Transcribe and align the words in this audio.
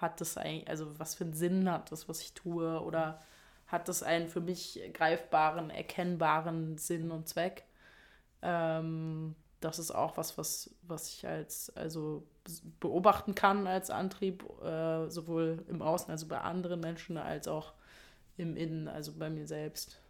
hat 0.00 0.20
das 0.20 0.36
eigentlich, 0.36 0.68
also 0.68 0.98
was 0.98 1.14
für 1.14 1.24
einen 1.24 1.34
Sinn 1.34 1.70
hat 1.70 1.92
das, 1.92 2.08
was 2.08 2.22
ich 2.22 2.32
tue 2.32 2.80
oder 2.80 3.20
hat 3.66 3.88
das 3.88 4.02
einen 4.02 4.28
für 4.28 4.40
mich 4.40 4.80
greifbaren, 4.94 5.70
erkennbaren 5.70 6.78
Sinn 6.78 7.10
und 7.10 7.28
Zweck. 7.28 7.64
Ähm, 8.42 9.34
das 9.60 9.78
ist 9.78 9.90
auch 9.90 10.16
was, 10.16 10.38
was, 10.38 10.70
was 10.82 11.12
ich 11.12 11.26
als 11.26 11.70
also 11.76 12.26
beobachten 12.80 13.34
kann 13.34 13.66
als 13.66 13.90
Antrieb, 13.90 14.44
äh, 14.62 15.08
sowohl 15.08 15.64
im 15.68 15.82
Außen, 15.82 16.10
also 16.10 16.26
bei 16.26 16.40
anderen 16.40 16.80
Menschen, 16.80 17.16
als 17.18 17.46
auch 17.46 17.74
im 18.36 18.56
Innen, 18.56 18.88
also 18.88 19.12
bei 19.12 19.28
mir 19.28 19.46
selbst. 19.46 20.00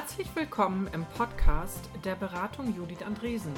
Herzlich 0.00 0.34
willkommen 0.34 0.88
im 0.94 1.04
Podcast 1.04 1.90
der 2.06 2.14
Beratung 2.14 2.74
Judith 2.74 3.02
Andresen. 3.02 3.52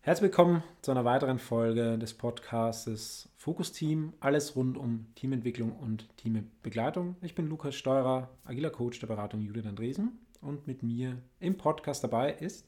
Herzlich 0.00 0.22
willkommen 0.22 0.64
zu 0.82 0.90
einer 0.90 1.04
weiteren 1.04 1.38
Folge 1.38 1.96
des 1.96 2.12
Podcasts 2.14 3.28
Fokus 3.36 3.70
Team. 3.70 4.14
Alles 4.18 4.56
rund 4.56 4.76
um 4.76 5.06
Teamentwicklung 5.14 5.76
und 5.76 6.08
Teambegleitung. 6.16 7.14
Ich 7.22 7.36
bin 7.36 7.46
Lukas 7.46 7.76
Steurer, 7.76 8.30
agiler 8.44 8.70
Coach 8.70 8.98
der 8.98 9.06
Beratung 9.06 9.42
Judith 9.42 9.66
Andresen 9.66 10.25
und 10.40 10.66
mit 10.66 10.82
mir 10.82 11.20
im 11.40 11.56
Podcast 11.56 12.04
dabei 12.04 12.32
ist 12.32 12.66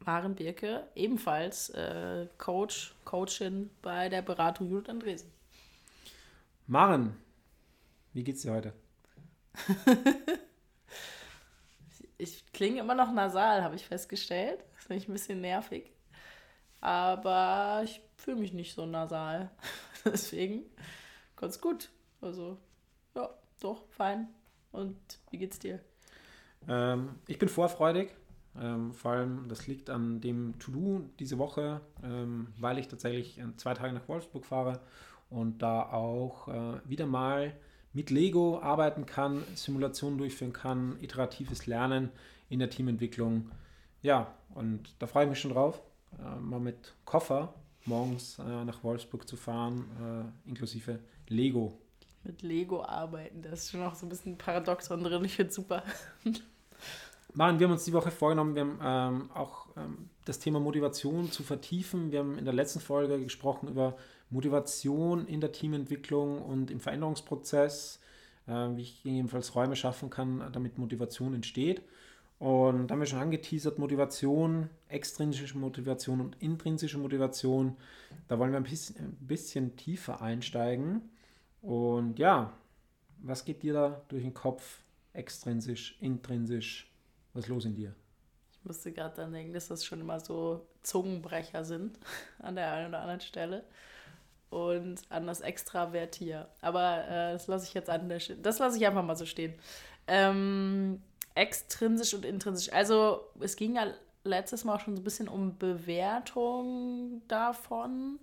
Maren 0.00 0.34
Birke, 0.34 0.86
ebenfalls 0.94 1.70
äh, 1.70 2.28
Coach, 2.38 2.94
Coachin 3.04 3.70
bei 3.82 4.08
der 4.08 4.22
Beratung 4.22 4.70
Judith 4.70 4.88
Andresen. 4.88 5.30
Maren, 6.66 7.16
wie 8.12 8.24
geht's 8.24 8.42
dir 8.42 8.52
heute? 8.52 8.72
ich 12.18 12.44
klinge 12.52 12.80
immer 12.80 12.94
noch 12.94 13.12
nasal, 13.12 13.62
habe 13.62 13.74
ich 13.74 13.86
festgestellt. 13.86 14.64
Das 14.74 14.84
finde 14.84 15.02
ich 15.02 15.08
ein 15.08 15.12
bisschen 15.12 15.40
nervig. 15.40 15.92
Aber 16.80 17.82
ich 17.84 18.00
fühle 18.16 18.38
mich 18.38 18.52
nicht 18.52 18.74
so 18.74 18.86
nasal. 18.86 19.50
Deswegen 20.04 20.64
ganz 21.36 21.60
gut. 21.60 21.90
Also, 22.20 22.56
ja, 23.14 23.28
doch, 23.60 23.88
fein. 23.90 24.28
Und 24.72 24.96
wie 25.30 25.38
geht's 25.38 25.58
dir? 25.58 25.80
Ähm, 26.66 27.10
ich 27.26 27.38
bin 27.38 27.48
vorfreudig. 27.48 28.10
Ähm, 28.60 28.92
vor 28.92 29.12
allem, 29.12 29.48
das 29.48 29.66
liegt 29.66 29.90
an 29.90 30.20
dem 30.20 30.58
To-Do 30.58 31.02
diese 31.18 31.38
Woche, 31.38 31.80
ähm, 32.02 32.48
weil 32.58 32.78
ich 32.78 32.88
tatsächlich 32.88 33.40
zwei 33.56 33.74
Tage 33.74 33.92
nach 33.92 34.08
Wolfsburg 34.08 34.44
fahre 34.44 34.80
und 35.30 35.62
da 35.62 35.82
auch 35.82 36.48
äh, 36.48 36.80
wieder 36.88 37.06
mal 37.06 37.54
mit 37.92 38.10
Lego 38.10 38.60
arbeiten 38.60 39.06
kann, 39.06 39.44
Simulationen 39.54 40.18
durchführen 40.18 40.52
kann, 40.52 40.98
iteratives 41.00 41.66
Lernen 41.66 42.10
in 42.48 42.58
der 42.58 42.70
Teamentwicklung. 42.70 43.50
Ja, 44.02 44.34
und 44.54 44.94
da 44.98 45.06
freue 45.06 45.24
ich 45.24 45.30
mich 45.30 45.40
schon 45.40 45.52
drauf, 45.52 45.80
äh, 46.18 46.40
mal 46.40 46.60
mit 46.60 46.94
Koffer 47.04 47.54
morgens 47.84 48.38
äh, 48.38 48.64
nach 48.64 48.82
Wolfsburg 48.82 49.28
zu 49.28 49.36
fahren, 49.36 50.32
äh, 50.46 50.48
inklusive 50.48 50.98
Lego 51.28 51.78
mit 52.28 52.42
Lego 52.42 52.84
arbeiten. 52.84 53.42
Da 53.42 53.50
ist 53.50 53.70
schon 53.70 53.82
auch 53.82 53.94
so 53.94 54.06
ein 54.06 54.08
bisschen 54.08 54.38
Paradoxon 54.38 55.02
drin. 55.02 55.24
Ich 55.24 55.36
finde 55.36 55.50
es 55.50 55.56
super. 55.56 55.82
Maren, 57.34 57.58
wir 57.58 57.66
haben 57.66 57.72
uns 57.72 57.84
die 57.84 57.92
Woche 57.92 58.10
vorgenommen, 58.10 58.54
wir 58.54 58.62
haben 58.62 58.80
ähm, 58.82 59.30
auch 59.32 59.66
ähm, 59.76 60.08
das 60.24 60.38
Thema 60.38 60.60
Motivation 60.60 61.30
zu 61.30 61.42
vertiefen. 61.42 62.10
Wir 62.10 62.20
haben 62.20 62.38
in 62.38 62.44
der 62.44 62.54
letzten 62.54 62.80
Folge 62.80 63.22
gesprochen 63.22 63.68
über 63.68 63.96
Motivation 64.30 65.26
in 65.26 65.40
der 65.40 65.52
Teamentwicklung 65.52 66.42
und 66.42 66.70
im 66.70 66.80
Veränderungsprozess, 66.80 68.00
äh, 68.46 68.52
wie 68.52 68.82
ich 68.82 69.04
jedenfalls 69.04 69.54
Räume 69.54 69.76
schaffen 69.76 70.10
kann, 70.10 70.50
damit 70.52 70.78
Motivation 70.78 71.34
entsteht. 71.34 71.82
Und 72.38 72.86
da 72.86 72.92
haben 72.92 73.00
wir 73.00 73.06
schon 73.06 73.18
angeteasert, 73.18 73.78
Motivation, 73.78 74.70
extrinsische 74.88 75.58
Motivation 75.58 76.20
und 76.20 76.36
intrinsische 76.40 76.98
Motivation. 76.98 77.76
Da 78.28 78.38
wollen 78.38 78.52
wir 78.52 78.58
ein 78.58 78.64
bisschen, 78.64 78.96
ein 78.96 79.26
bisschen 79.26 79.76
tiefer 79.76 80.22
einsteigen. 80.22 81.02
Und 81.62 82.18
ja, 82.18 82.52
was 83.22 83.44
geht 83.44 83.62
dir 83.62 83.72
da 83.72 84.02
durch 84.08 84.22
den 84.22 84.34
Kopf? 84.34 84.80
Extrinsisch, 85.18 85.96
intrinsisch? 86.00 86.88
Was 87.34 87.44
ist 87.44 87.48
los 87.48 87.64
in 87.64 87.74
dir? 87.74 87.92
Ich 88.52 88.64
musste 88.64 88.92
gerade 88.92 89.16
dann 89.16 89.32
denken, 89.32 89.52
dass 89.52 89.66
das 89.66 89.84
schon 89.84 90.00
immer 90.00 90.20
so 90.20 90.64
Zungenbrecher 90.82 91.64
sind 91.64 91.98
an 92.38 92.54
der 92.54 92.72
einen 92.72 92.90
oder 92.90 93.00
anderen 93.00 93.20
Stelle. 93.20 93.64
Und 94.50 95.00
an 95.10 95.26
das 95.26 95.40
Extravertier. 95.40 96.48
Aber 96.62 97.04
äh, 97.08 97.32
das 97.32 97.48
lasse 97.48 97.66
ich 97.66 97.74
jetzt 97.74 97.90
an 97.90 98.08
der 98.08 98.20
Das 98.40 98.60
lasse 98.60 98.78
ich 98.78 98.86
einfach 98.86 99.02
mal 99.02 99.16
so 99.16 99.26
stehen. 99.26 99.54
Ähm, 100.06 101.02
extrinsisch 101.34 102.14
und 102.14 102.24
intrinsisch. 102.24 102.72
Also 102.72 103.22
es 103.40 103.56
ging 103.56 103.74
ja 103.74 103.92
letztes 104.22 104.64
Mal 104.64 104.76
auch 104.76 104.80
schon 104.80 104.94
so 104.94 105.02
ein 105.02 105.04
bisschen 105.04 105.28
um 105.28 105.58
Bewertung 105.58 107.22
davon. 107.26 108.20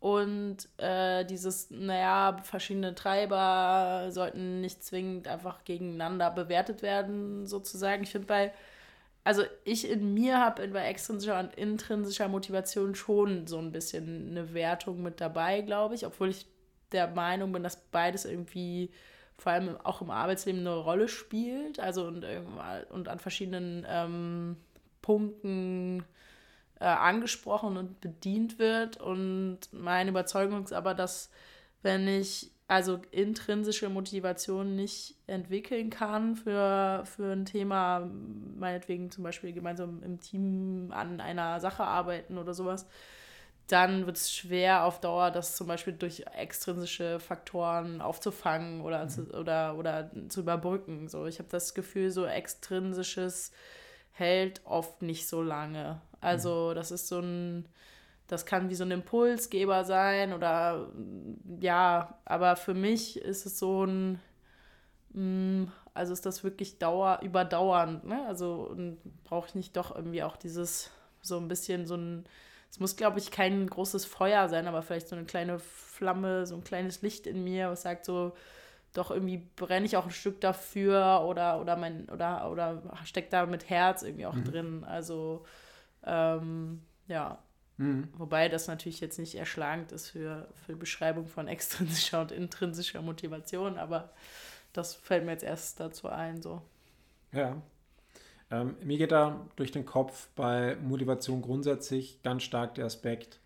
Und 0.00 0.56
äh, 0.78 1.26
dieses, 1.26 1.70
naja, 1.70 2.38
verschiedene 2.42 2.94
Treiber 2.94 4.06
sollten 4.10 4.62
nicht 4.62 4.82
zwingend 4.82 5.28
einfach 5.28 5.62
gegeneinander 5.64 6.30
bewertet 6.30 6.80
werden, 6.80 7.46
sozusagen. 7.46 8.02
Ich 8.02 8.10
finde 8.10 8.26
bei, 8.26 8.52
also 9.24 9.42
ich 9.64 9.88
in 9.88 10.14
mir 10.14 10.38
habe 10.38 10.66
bei 10.68 10.86
extrinsischer 10.86 11.38
und 11.38 11.54
intrinsischer 11.54 12.28
Motivation 12.28 12.94
schon 12.94 13.46
so 13.46 13.58
ein 13.58 13.72
bisschen 13.72 14.30
eine 14.30 14.54
Wertung 14.54 15.02
mit 15.02 15.20
dabei, 15.20 15.60
glaube 15.60 15.94
ich, 15.94 16.06
obwohl 16.06 16.30
ich 16.30 16.46
der 16.92 17.08
Meinung 17.08 17.52
bin, 17.52 17.62
dass 17.62 17.76
beides 17.76 18.24
irgendwie 18.24 18.90
vor 19.36 19.52
allem 19.52 19.76
auch 19.82 20.00
im 20.00 20.10
Arbeitsleben 20.10 20.60
eine 20.60 20.76
Rolle 20.76 21.08
spielt, 21.08 21.78
also 21.78 22.06
und, 22.06 22.24
und 22.90 23.08
an 23.08 23.18
verschiedenen 23.18 23.86
ähm, 23.88 24.56
Punkten 25.02 26.04
äh, 26.80 26.84
angesprochen 26.84 27.76
und 27.76 28.00
bedient 28.00 28.58
wird. 28.58 28.96
Und 28.96 29.60
meine 29.72 30.10
Überzeugung 30.10 30.64
ist 30.64 30.72
aber, 30.72 30.94
dass 30.94 31.30
wenn 31.82 32.08
ich 32.08 32.50
also 32.68 33.00
intrinsische 33.10 33.88
Motivation 33.88 34.76
nicht 34.76 35.16
entwickeln 35.26 35.90
kann 35.90 36.36
für, 36.36 37.02
für 37.04 37.32
ein 37.32 37.44
Thema, 37.44 38.08
meinetwegen 38.56 39.10
zum 39.10 39.24
Beispiel 39.24 39.52
gemeinsam 39.52 40.02
im 40.04 40.20
Team 40.20 40.92
an 40.92 41.20
einer 41.20 41.58
Sache 41.58 41.82
arbeiten 41.82 42.38
oder 42.38 42.54
sowas, 42.54 42.86
dann 43.66 44.06
wird 44.06 44.16
es 44.16 44.32
schwer 44.32 44.84
auf 44.84 45.00
Dauer, 45.00 45.30
das 45.30 45.56
zum 45.56 45.66
Beispiel 45.66 45.92
durch 45.92 46.24
extrinsische 46.36 47.20
Faktoren 47.20 48.00
aufzufangen 48.00 48.80
oder, 48.80 49.04
mhm. 49.04 49.08
zu, 49.08 49.22
oder, 49.34 49.76
oder 49.76 50.10
zu 50.28 50.40
überbrücken. 50.40 51.08
So, 51.08 51.26
ich 51.26 51.38
habe 51.38 51.48
das 51.50 51.74
Gefühl, 51.74 52.10
so 52.10 52.24
extrinsisches 52.24 53.52
hält 54.12 54.60
oft 54.64 55.02
nicht 55.02 55.28
so 55.28 55.42
lange. 55.42 56.00
Also 56.20 56.74
das 56.74 56.90
ist 56.90 57.08
so 57.08 57.20
ein, 57.20 57.66
das 58.26 58.46
kann 58.46 58.68
wie 58.70 58.74
so 58.74 58.84
ein 58.84 58.90
Impulsgeber 58.90 59.84
sein 59.84 60.32
oder 60.32 60.88
ja, 61.60 62.18
aber 62.24 62.56
für 62.56 62.74
mich 62.74 63.18
ist 63.18 63.46
es 63.46 63.58
so 63.58 63.84
ein, 63.84 64.20
mm, 65.12 65.64
also 65.94 66.12
ist 66.12 66.26
das 66.26 66.44
wirklich 66.44 66.78
dauer, 66.78 67.20
überdauernd, 67.22 68.04
ne? 68.04 68.24
Also 68.26 68.76
brauche 69.24 69.48
ich 69.48 69.54
nicht 69.54 69.76
doch 69.76 69.94
irgendwie 69.94 70.22
auch 70.22 70.36
dieses, 70.36 70.90
so 71.22 71.36
ein 71.38 71.48
bisschen 71.48 71.86
so 71.86 71.96
ein, 71.96 72.24
es 72.70 72.78
muss, 72.78 72.96
glaube 72.96 73.18
ich, 73.18 73.30
kein 73.30 73.66
großes 73.66 74.04
Feuer 74.04 74.48
sein, 74.48 74.68
aber 74.68 74.82
vielleicht 74.82 75.08
so 75.08 75.16
eine 75.16 75.24
kleine 75.24 75.58
Flamme, 75.58 76.46
so 76.46 76.54
ein 76.54 76.64
kleines 76.64 77.02
Licht 77.02 77.26
in 77.26 77.42
mir, 77.42 77.70
was 77.70 77.82
sagt 77.82 78.04
so, 78.04 78.32
doch 78.92 79.10
irgendwie 79.10 79.38
brenne 79.56 79.86
ich 79.86 79.96
auch 79.96 80.04
ein 80.04 80.10
Stück 80.10 80.40
dafür 80.40 81.24
oder 81.26 81.60
oder 81.60 81.76
mein 81.76 82.08
oder 82.10 82.50
oder 82.50 82.82
steckt 83.04 83.32
da 83.32 83.46
mit 83.46 83.70
Herz 83.70 84.02
irgendwie 84.02 84.26
auch 84.26 84.34
mhm. 84.34 84.44
drin. 84.44 84.84
Also 84.84 85.44
ähm, 86.04 86.82
ja. 87.06 87.38
Mhm. 87.76 88.08
Wobei 88.18 88.48
das 88.48 88.68
natürlich 88.68 89.00
jetzt 89.00 89.18
nicht 89.18 89.36
erschlagend 89.36 89.90
ist 89.92 90.10
für, 90.10 90.48
für 90.66 90.76
Beschreibung 90.76 91.26
von 91.26 91.48
extrinsischer 91.48 92.20
und 92.20 92.32
intrinsischer 92.32 93.00
Motivation, 93.00 93.78
aber 93.78 94.12
das 94.72 94.94
fällt 94.94 95.24
mir 95.24 95.32
jetzt 95.32 95.44
erst 95.44 95.80
dazu 95.80 96.08
ein. 96.08 96.42
So. 96.42 96.62
Ja. 97.32 97.60
Ähm, 98.50 98.76
mir 98.82 98.98
geht 98.98 99.12
da 99.12 99.46
durch 99.56 99.72
den 99.72 99.86
Kopf 99.86 100.28
bei 100.34 100.76
Motivation 100.76 101.40
grundsätzlich 101.40 102.22
ganz 102.22 102.42
stark 102.42 102.74
der 102.74 102.86
Aspekt, 102.86 103.40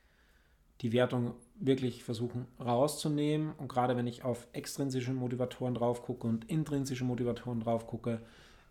die 0.80 0.92
Wertung 0.92 1.34
wirklich 1.54 2.04
versuchen 2.04 2.46
rauszunehmen. 2.60 3.52
Und 3.58 3.68
gerade 3.68 3.96
wenn 3.96 4.06
ich 4.06 4.24
auf 4.24 4.46
extrinsische 4.52 5.12
Motivatoren 5.12 5.74
drauf 5.74 6.02
gucke 6.02 6.26
und 6.26 6.50
intrinsische 6.50 7.04
Motivatoren 7.04 7.60
drauf 7.60 7.86
gucke, 7.86 8.20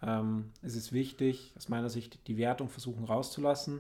ähm, 0.01 0.51
ist 0.61 0.75
es 0.75 0.91
wichtig, 0.91 1.53
aus 1.57 1.69
meiner 1.69 1.89
Sicht, 1.89 2.27
die 2.27 2.37
Wertung 2.37 2.69
versuchen 2.69 3.05
rauszulassen, 3.05 3.79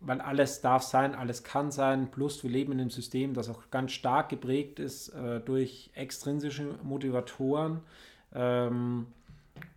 weil 0.00 0.20
alles 0.20 0.60
darf 0.60 0.82
sein, 0.82 1.14
alles 1.14 1.42
kann 1.42 1.70
sein, 1.70 2.10
plus 2.10 2.42
wir 2.42 2.50
leben 2.50 2.72
in 2.72 2.80
einem 2.80 2.90
System, 2.90 3.34
das 3.34 3.48
auch 3.48 3.70
ganz 3.70 3.92
stark 3.92 4.28
geprägt 4.28 4.78
ist 4.78 5.08
äh, 5.08 5.40
durch 5.40 5.90
extrinsische 5.94 6.78
Motivatoren. 6.82 7.80
Ähm, 8.32 9.06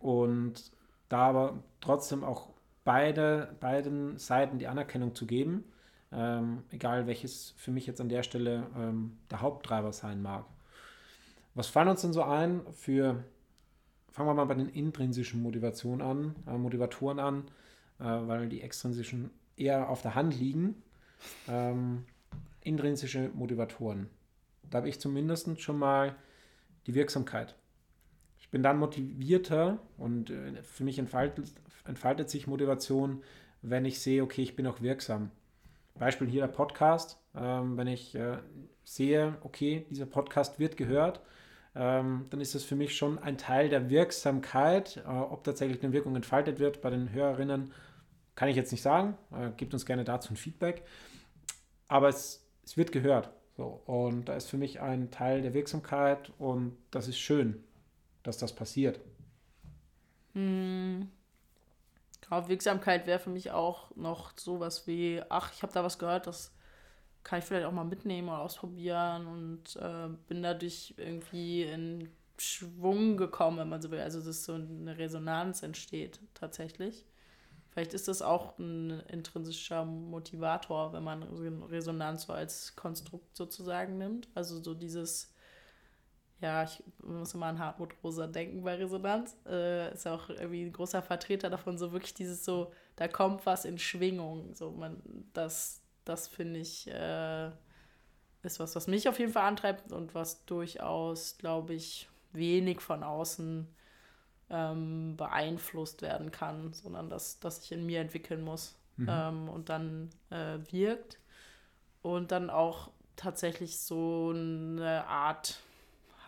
und 0.00 0.70
da 1.08 1.28
aber 1.28 1.58
trotzdem 1.80 2.24
auch 2.24 2.48
beide, 2.84 3.56
beiden 3.60 4.18
Seiten 4.18 4.58
die 4.58 4.66
Anerkennung 4.66 5.14
zu 5.14 5.26
geben, 5.26 5.64
ähm, 6.12 6.62
egal 6.70 7.06
welches 7.06 7.54
für 7.56 7.70
mich 7.70 7.86
jetzt 7.86 8.00
an 8.00 8.08
der 8.08 8.22
Stelle 8.22 8.66
ähm, 8.76 9.18
der 9.30 9.40
Haupttreiber 9.40 9.92
sein 9.92 10.22
mag. 10.22 10.44
Was 11.54 11.66
fallen 11.66 11.88
uns 11.88 12.02
denn 12.02 12.12
so 12.12 12.22
ein 12.22 12.62
für, 12.72 13.22
fangen 14.10 14.28
wir 14.28 14.34
mal 14.34 14.44
bei 14.44 14.54
den 14.54 14.68
intrinsischen 14.68 15.42
Motivationen 15.42 16.06
an, 16.06 16.36
äh, 16.46 16.56
Motivatoren 16.56 17.18
an, 17.18 17.44
äh, 17.98 18.04
weil 18.04 18.48
die 18.48 18.62
extrinsischen 18.62 19.30
eher 19.56 19.88
auf 19.88 20.02
der 20.02 20.14
Hand 20.14 20.38
liegen. 20.38 20.82
Ähm, 21.48 22.04
intrinsische 22.60 23.30
Motivatoren. 23.34 24.08
Da 24.70 24.78
habe 24.78 24.88
ich 24.88 25.00
zumindest 25.00 25.60
schon 25.60 25.78
mal 25.78 26.14
die 26.86 26.94
Wirksamkeit. 26.94 27.56
Ich 28.38 28.50
bin 28.50 28.62
dann 28.62 28.78
motivierter 28.78 29.78
und 29.96 30.30
äh, 30.30 30.62
für 30.62 30.84
mich 30.84 30.98
entfaltet, 30.98 31.52
entfaltet 31.84 32.30
sich 32.30 32.46
Motivation, 32.46 33.22
wenn 33.62 33.84
ich 33.84 34.00
sehe, 34.00 34.22
okay, 34.22 34.42
ich 34.42 34.56
bin 34.56 34.66
auch 34.66 34.80
wirksam. 34.80 35.30
Beispiel 35.98 36.28
hier 36.28 36.42
der 36.42 36.52
Podcast. 36.52 37.20
Ähm, 37.36 37.76
wenn 37.76 37.86
ich 37.86 38.14
äh, 38.14 38.38
sehe, 38.84 39.36
okay, 39.42 39.86
dieser 39.90 40.06
Podcast 40.06 40.58
wird 40.58 40.76
gehört, 40.76 41.20
ähm, 41.74 42.26
dann 42.30 42.40
ist 42.40 42.54
das 42.54 42.64
für 42.64 42.76
mich 42.76 42.96
schon 42.96 43.18
ein 43.18 43.38
Teil 43.38 43.68
der 43.68 43.90
Wirksamkeit. 43.90 44.98
Äh, 44.98 45.08
ob 45.08 45.44
tatsächlich 45.44 45.82
eine 45.82 45.92
Wirkung 45.92 46.16
entfaltet 46.16 46.58
wird 46.58 46.80
bei 46.80 46.90
den 46.90 47.12
Hörerinnen, 47.12 47.72
kann 48.34 48.48
ich 48.48 48.56
jetzt 48.56 48.72
nicht 48.72 48.82
sagen. 48.82 49.16
Äh, 49.32 49.50
gebt 49.56 49.72
uns 49.74 49.86
gerne 49.86 50.04
dazu 50.04 50.32
ein 50.32 50.36
Feedback. 50.36 50.82
Aber 51.88 52.08
es, 52.08 52.46
es 52.64 52.76
wird 52.76 52.92
gehört. 52.92 53.30
So, 53.56 53.82
und 53.86 54.26
da 54.26 54.34
ist 54.34 54.48
für 54.48 54.56
mich 54.56 54.80
ein 54.80 55.10
Teil 55.10 55.42
der 55.42 55.52
Wirksamkeit 55.52 56.32
und 56.38 56.76
das 56.92 57.08
ist 57.08 57.18
schön, 57.18 57.64
dass 58.22 58.38
das 58.38 58.54
passiert. 58.54 59.00
Hm. 60.34 61.08
Genau, 62.28 62.48
Wirksamkeit 62.48 63.06
wäre 63.06 63.18
für 63.18 63.30
mich 63.30 63.50
auch 63.50 63.94
noch 63.96 64.32
sowas 64.38 64.86
wie, 64.86 65.22
ach, 65.28 65.52
ich 65.52 65.62
habe 65.62 65.72
da 65.72 65.82
was 65.84 65.98
gehört, 65.98 66.26
das 66.26 66.52
kann 67.24 67.38
ich 67.40 67.44
vielleicht 67.44 67.66
auch 67.66 67.72
mal 67.72 67.84
mitnehmen 67.84 68.28
oder 68.28 68.40
ausprobieren 68.40 69.26
und 69.26 69.76
äh, 69.76 70.08
bin 70.28 70.42
dadurch 70.42 70.94
irgendwie 70.96 71.62
in 71.64 72.10
Schwung 72.38 73.16
gekommen, 73.16 73.58
wenn 73.58 73.68
man 73.68 73.82
so 73.82 73.90
will. 73.90 74.00
Also, 74.00 74.20
dass 74.20 74.44
so 74.44 74.54
eine 74.54 74.96
Resonanz 74.96 75.62
entsteht 75.62 76.20
tatsächlich. 76.34 77.04
Vielleicht 77.70 77.94
ist 77.94 78.08
das 78.08 78.22
auch 78.22 78.58
ein 78.58 79.00
intrinsischer 79.08 79.84
Motivator, 79.84 80.92
wenn 80.92 81.04
man 81.04 81.22
Resonanz 81.22 82.24
so 82.24 82.32
als 82.32 82.74
Konstrukt 82.76 83.36
sozusagen 83.36 83.98
nimmt. 83.98 84.28
Also 84.34 84.62
so 84.62 84.74
dieses, 84.74 85.32
ja, 86.40 86.62
ich 86.62 86.82
muss 87.02 87.34
immer 87.34 87.46
an 87.46 87.58
Hartmut 87.58 87.94
Rosa 88.02 88.26
denken 88.26 88.62
bei 88.62 88.76
Resonanz. 88.76 89.36
Äh, 89.46 89.92
ist 89.92 90.06
auch 90.06 90.28
irgendwie 90.28 90.64
ein 90.64 90.72
großer 90.72 91.02
Vertreter 91.02 91.50
davon, 91.50 91.78
so 91.78 91.92
wirklich 91.92 92.14
dieses 92.14 92.44
so, 92.44 92.72
da 92.96 93.08
kommt 93.08 93.44
was 93.44 93.64
in 93.64 93.78
Schwingung. 93.78 94.54
So 94.54 94.70
man, 94.70 95.02
das, 95.32 95.82
das 96.04 96.28
finde 96.28 96.60
ich, 96.60 96.86
äh, 96.88 97.48
ist 98.42 98.60
was, 98.60 98.76
was 98.76 98.86
mich 98.86 99.08
auf 99.08 99.18
jeden 99.18 99.32
Fall 99.32 99.48
antreibt 99.48 99.92
und 99.92 100.14
was 100.14 100.44
durchaus, 100.44 101.38
glaube 101.38 101.74
ich, 101.74 102.08
wenig 102.32 102.80
von 102.80 103.02
außen 103.02 103.66
ähm, 104.50 105.16
beeinflusst 105.16 106.02
werden 106.02 106.30
kann, 106.30 106.72
sondern 106.72 107.10
dass, 107.10 107.40
dass 107.40 107.64
ich 107.64 107.72
in 107.72 107.84
mir 107.84 108.00
entwickeln 108.00 108.42
muss 108.42 108.78
mhm. 108.96 109.08
ähm, 109.10 109.48
und 109.48 109.68
dann 109.68 110.10
äh, 110.30 110.58
wirkt. 110.70 111.18
Und 112.00 112.30
dann 112.30 112.48
auch 112.48 112.92
tatsächlich 113.16 113.80
so 113.80 114.30
eine 114.32 115.04
Art 115.08 115.58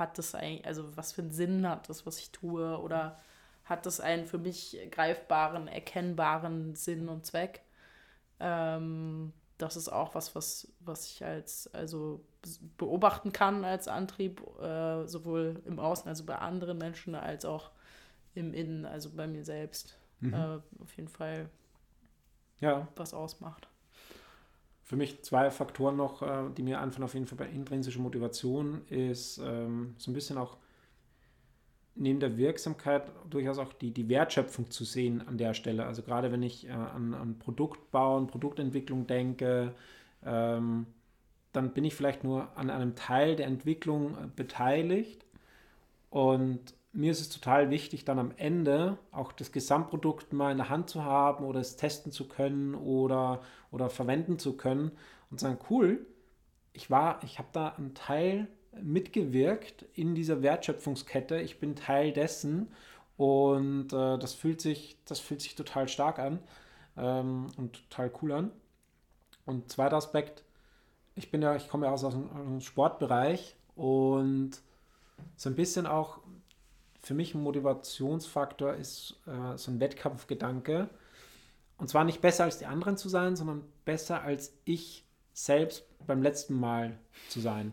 hat 0.01 0.19
das 0.19 0.35
eigentlich, 0.35 0.67
also 0.67 0.97
was 0.97 1.13
für 1.13 1.23
einen 1.23 1.31
Sinn 1.31 1.69
hat 1.69 1.89
das, 1.89 2.05
was 2.07 2.19
ich 2.19 2.33
tue, 2.33 2.77
oder 2.81 3.21
hat 3.65 3.87
das 3.87 4.01
einen 4.01 4.27
für 4.27 4.39
mich 4.39 4.77
greifbaren, 4.91 5.69
erkennbaren 5.69 6.75
Sinn 6.75 7.09
und 7.09 7.25
Zweck? 7.25 7.61
Ähm, 8.41 9.33
das 9.59 9.77
ist 9.77 9.89
auch 9.89 10.15
was, 10.15 10.35
was, 10.35 10.73
was 10.81 11.07
ich 11.07 11.25
als 11.25 11.73
also 11.73 12.25
beobachten 12.79 13.33
kann 13.33 13.65
als 13.65 13.87
Antrieb, 13.87 14.43
äh, 14.61 15.07
sowohl 15.07 15.63
im 15.67 15.79
Außen, 15.79 16.09
also 16.09 16.25
bei 16.25 16.37
anderen 16.37 16.79
Menschen, 16.79 17.15
als 17.15 17.45
auch 17.45 17.71
im 18.35 18.55
Innen, 18.55 18.87
also 18.87 19.11
bei 19.11 19.27
mir 19.27 19.45
selbst. 19.45 19.99
Mhm. 20.21 20.35
Äh, 20.35 20.83
auf 20.83 20.97
jeden 20.97 21.09
Fall 21.09 21.51
ja. 22.61 22.89
was 22.97 23.15
ausmacht. 23.15 23.69
Für 24.91 24.97
mich 24.97 25.23
zwei 25.23 25.53
Faktoren 25.53 25.97
noch, 25.97 26.21
äh, 26.21 26.51
die 26.57 26.65
mir 26.65 26.81
anfangen, 26.81 27.05
auf 27.05 27.15
jeden 27.15 27.29
Fall 27.29 27.39
bei 27.39 27.47
intrinsischer 27.47 28.01
Motivation, 28.01 28.83
ist 28.89 29.39
ähm, 29.39 29.95
so 29.99 30.11
ein 30.11 30.15
bisschen 30.15 30.37
auch 30.37 30.57
neben 31.95 32.19
der 32.19 32.37
Wirksamkeit 32.37 33.05
durchaus 33.31 33.59
auch 33.59 33.73
die, 33.73 33.93
die 33.93 34.09
Wertschöpfung 34.09 34.69
zu 34.69 34.85
sehen 34.85 35.23
an 35.29 35.39
der 35.39 35.55
Stelle. 35.55 35.87
Also 35.87 36.03
gerade 36.03 36.33
wenn 36.33 36.43
ich 36.43 36.67
äh, 36.67 36.73
an, 36.73 37.15
an 37.15 37.39
Produktbau 37.39 38.17
und 38.17 38.33
Produktentwicklung 38.33 39.07
denke, 39.07 39.77
ähm, 40.27 40.87
dann 41.53 41.73
bin 41.73 41.85
ich 41.85 41.95
vielleicht 41.95 42.25
nur 42.25 42.49
an 42.59 42.69
einem 42.69 42.97
Teil 42.97 43.37
der 43.37 43.47
Entwicklung 43.47 44.15
äh, 44.15 44.27
beteiligt. 44.35 45.25
Und 46.11 46.75
mir 46.93 47.13
ist 47.13 47.21
es 47.21 47.29
total 47.29 47.71
wichtig, 47.71 48.05
dann 48.05 48.19
am 48.19 48.33
Ende 48.37 48.99
auch 49.13 49.33
das 49.33 49.53
Gesamtprodukt 49.53 50.33
mal 50.33 50.51
in 50.51 50.59
der 50.59 50.69
Hand 50.71 50.91
zu 50.91 51.05
haben 51.05 51.45
oder 51.45 51.61
es 51.61 51.77
testen 51.77 52.11
zu 52.11 52.27
können 52.27 52.75
oder, 52.75 53.43
oder 53.71 53.91
verwenden 53.91 54.39
zu 54.39 54.57
können 54.57 54.91
und 55.31 55.39
sagen, 55.39 55.59
cool, 55.71 56.05
ich 56.73 56.91
war, 56.91 57.23
ich 57.23 57.39
habe 57.39 57.49
da 57.53 57.69
einen 57.69 57.95
Teil 57.95 58.49
mitgewirkt 58.81 59.85
in 59.95 60.15
dieser 60.15 60.43
Wertschöpfungskette. 60.43 61.41
Ich 61.41 61.59
bin 61.59 61.77
Teil 61.77 62.13
dessen 62.13 62.73
und 63.17 63.93
äh, 63.93 64.19
das, 64.19 64.35
fühlt 64.35 64.61
sich, 64.61 64.97
das 65.05 65.21
fühlt 65.21 65.43
sich 65.43 65.55
total 65.55 65.89
stark 65.89 66.19
an 66.19 66.39
ähm, 66.97 67.49
und 67.57 67.89
total 67.91 68.11
cool 68.23 68.33
an. 68.33 68.51
Und 69.47 69.71
zweiter 69.71 69.97
Aspekt, 69.97 70.45
ich 71.15 71.31
bin 71.31 71.43
ja, 71.43 71.57
ich 71.57 71.69
komme 71.69 71.87
ja 71.87 71.93
aus, 71.93 72.05
aus 72.05 72.15
dem 72.15 72.61
Sportbereich 72.61 73.57
und 73.75 74.61
so 75.37 75.51
ein 75.51 75.57
bisschen 75.57 75.87
auch 75.87 76.20
für 77.03 77.15
mich 77.15 77.35
ein 77.35 77.43
Motivationsfaktor 77.43 78.75
ist 78.75 79.17
äh, 79.27 79.57
so 79.57 79.71
ein 79.71 79.81
Wettkampfgedanke. 79.81 80.89
Und 81.79 81.89
zwar 81.89 82.05
nicht 82.05 82.21
besser 82.21 82.45
als 82.45 82.59
die 82.59 82.67
anderen 82.67 82.97
zu 82.97 83.09
sein, 83.09 83.37
sondern 83.37 83.63
besser 83.85 84.23
als 84.23 84.53
ich 84.65 85.05
selbst 85.33 85.85
beim 86.07 86.23
letzten 86.23 86.55
Mal 86.55 86.99
zu 87.29 87.41
sein. 87.41 87.73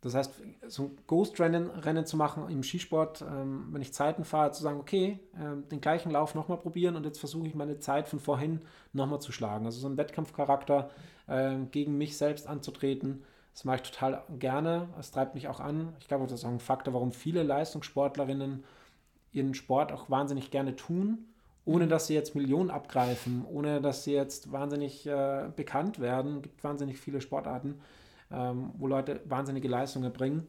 Das 0.00 0.14
heißt, 0.16 0.32
so 0.66 0.84
ein 0.84 0.98
Ghost-Rennen 1.06 1.70
Rennen 1.70 2.04
zu 2.06 2.16
machen 2.16 2.48
im 2.48 2.64
Skisport, 2.64 3.22
ähm, 3.22 3.68
wenn 3.70 3.82
ich 3.82 3.92
Zeiten 3.92 4.24
fahre, 4.24 4.50
zu 4.50 4.62
sagen, 4.62 4.80
okay, 4.80 5.20
äh, 5.34 5.68
den 5.70 5.80
gleichen 5.80 6.10
Lauf 6.10 6.34
nochmal 6.34 6.58
probieren 6.58 6.96
und 6.96 7.04
jetzt 7.04 7.20
versuche 7.20 7.46
ich 7.46 7.54
meine 7.54 7.78
Zeit 7.78 8.08
von 8.08 8.18
vorhin 8.18 8.62
nochmal 8.92 9.20
zu 9.20 9.30
schlagen. 9.30 9.64
Also 9.64 9.78
so 9.78 9.88
ein 9.88 9.96
Wettkampfcharakter 9.96 10.90
äh, 11.28 11.56
gegen 11.70 11.98
mich 11.98 12.16
selbst 12.16 12.48
anzutreten, 12.48 13.22
das 13.52 13.64
mache 13.64 13.76
ich 13.76 13.90
total 13.90 14.22
gerne. 14.38 14.88
Es 14.98 15.10
treibt 15.10 15.34
mich 15.34 15.48
auch 15.48 15.60
an. 15.60 15.94
Ich 16.00 16.08
glaube, 16.08 16.24
das 16.24 16.40
ist 16.40 16.44
auch 16.44 16.50
ein 16.50 16.60
Faktor, 16.60 16.94
warum 16.94 17.12
viele 17.12 17.42
Leistungssportlerinnen 17.42 18.64
ihren 19.32 19.54
Sport 19.54 19.92
auch 19.92 20.10
wahnsinnig 20.10 20.50
gerne 20.50 20.76
tun, 20.76 21.26
ohne 21.64 21.86
dass 21.86 22.06
sie 22.06 22.14
jetzt 22.14 22.34
Millionen 22.34 22.70
abgreifen, 22.70 23.44
ohne 23.46 23.80
dass 23.80 24.04
sie 24.04 24.12
jetzt 24.12 24.52
wahnsinnig 24.52 25.06
äh, 25.06 25.50
bekannt 25.54 26.00
werden. 26.00 26.36
Es 26.36 26.42
gibt 26.42 26.64
wahnsinnig 26.64 26.98
viele 26.98 27.20
Sportarten 27.20 27.80
ähm, 28.32 28.72
wo 28.78 28.86
Leute 28.86 29.20
wahnsinnige 29.26 29.68
Leistungen 29.68 30.12
bringen, 30.12 30.46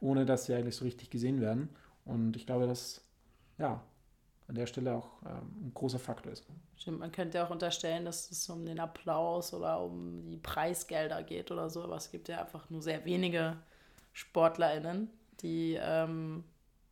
ohne 0.00 0.26
dass 0.26 0.46
sie 0.46 0.54
eigentlich 0.54 0.76
so 0.76 0.84
richtig 0.84 1.10
gesehen 1.10 1.40
werden. 1.40 1.68
Und 2.04 2.36
ich 2.36 2.46
glaube, 2.46 2.66
dass 2.66 3.04
ja 3.58 3.82
an 4.46 4.54
der 4.54 4.66
Stelle 4.66 4.94
auch 4.94 5.08
ähm, 5.24 5.68
ein 5.68 5.72
großer 5.74 5.98
Faktor 5.98 6.32
ist. 6.32 6.44
Stimmt, 6.76 7.00
man 7.00 7.12
könnte 7.12 7.44
auch 7.44 7.50
unterstellen, 7.50 8.04
dass 8.04 8.30
es 8.30 8.48
um 8.48 8.66
den 8.66 8.80
Applaus 8.80 9.54
oder 9.54 9.80
um 9.80 10.30
die 10.30 10.36
Preisgelder 10.36 11.22
geht 11.22 11.50
oder 11.50 11.70
so, 11.70 11.82
aber 11.82 11.96
es 11.96 12.10
gibt 12.10 12.28
ja 12.28 12.40
einfach 12.40 12.68
nur 12.70 12.82
sehr 12.82 13.04
wenige 13.04 13.56
SportlerInnen, 14.12 15.08
die 15.40 15.78
ähm, 15.80 16.44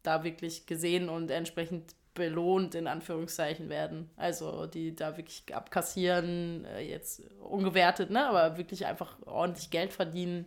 da 0.03 0.25
wirklich 0.25 0.67
gesehen 0.67 1.09
und 1.09 1.31
entsprechend 1.31 1.95
belohnt 2.15 2.75
in 2.75 2.87
Anführungszeichen 2.87 3.69
werden. 3.69 4.11
Also 4.17 4.67
die 4.67 4.95
da 4.95 5.17
wirklich 5.17 5.45
abkassieren, 5.53 6.65
äh, 6.65 6.81
jetzt 6.81 7.23
ungewertet, 7.41 8.11
ne, 8.11 8.27
aber 8.27 8.57
wirklich 8.57 8.87
einfach 8.87 9.17
ordentlich 9.27 9.71
Geld 9.71 9.93
verdienen 9.93 10.47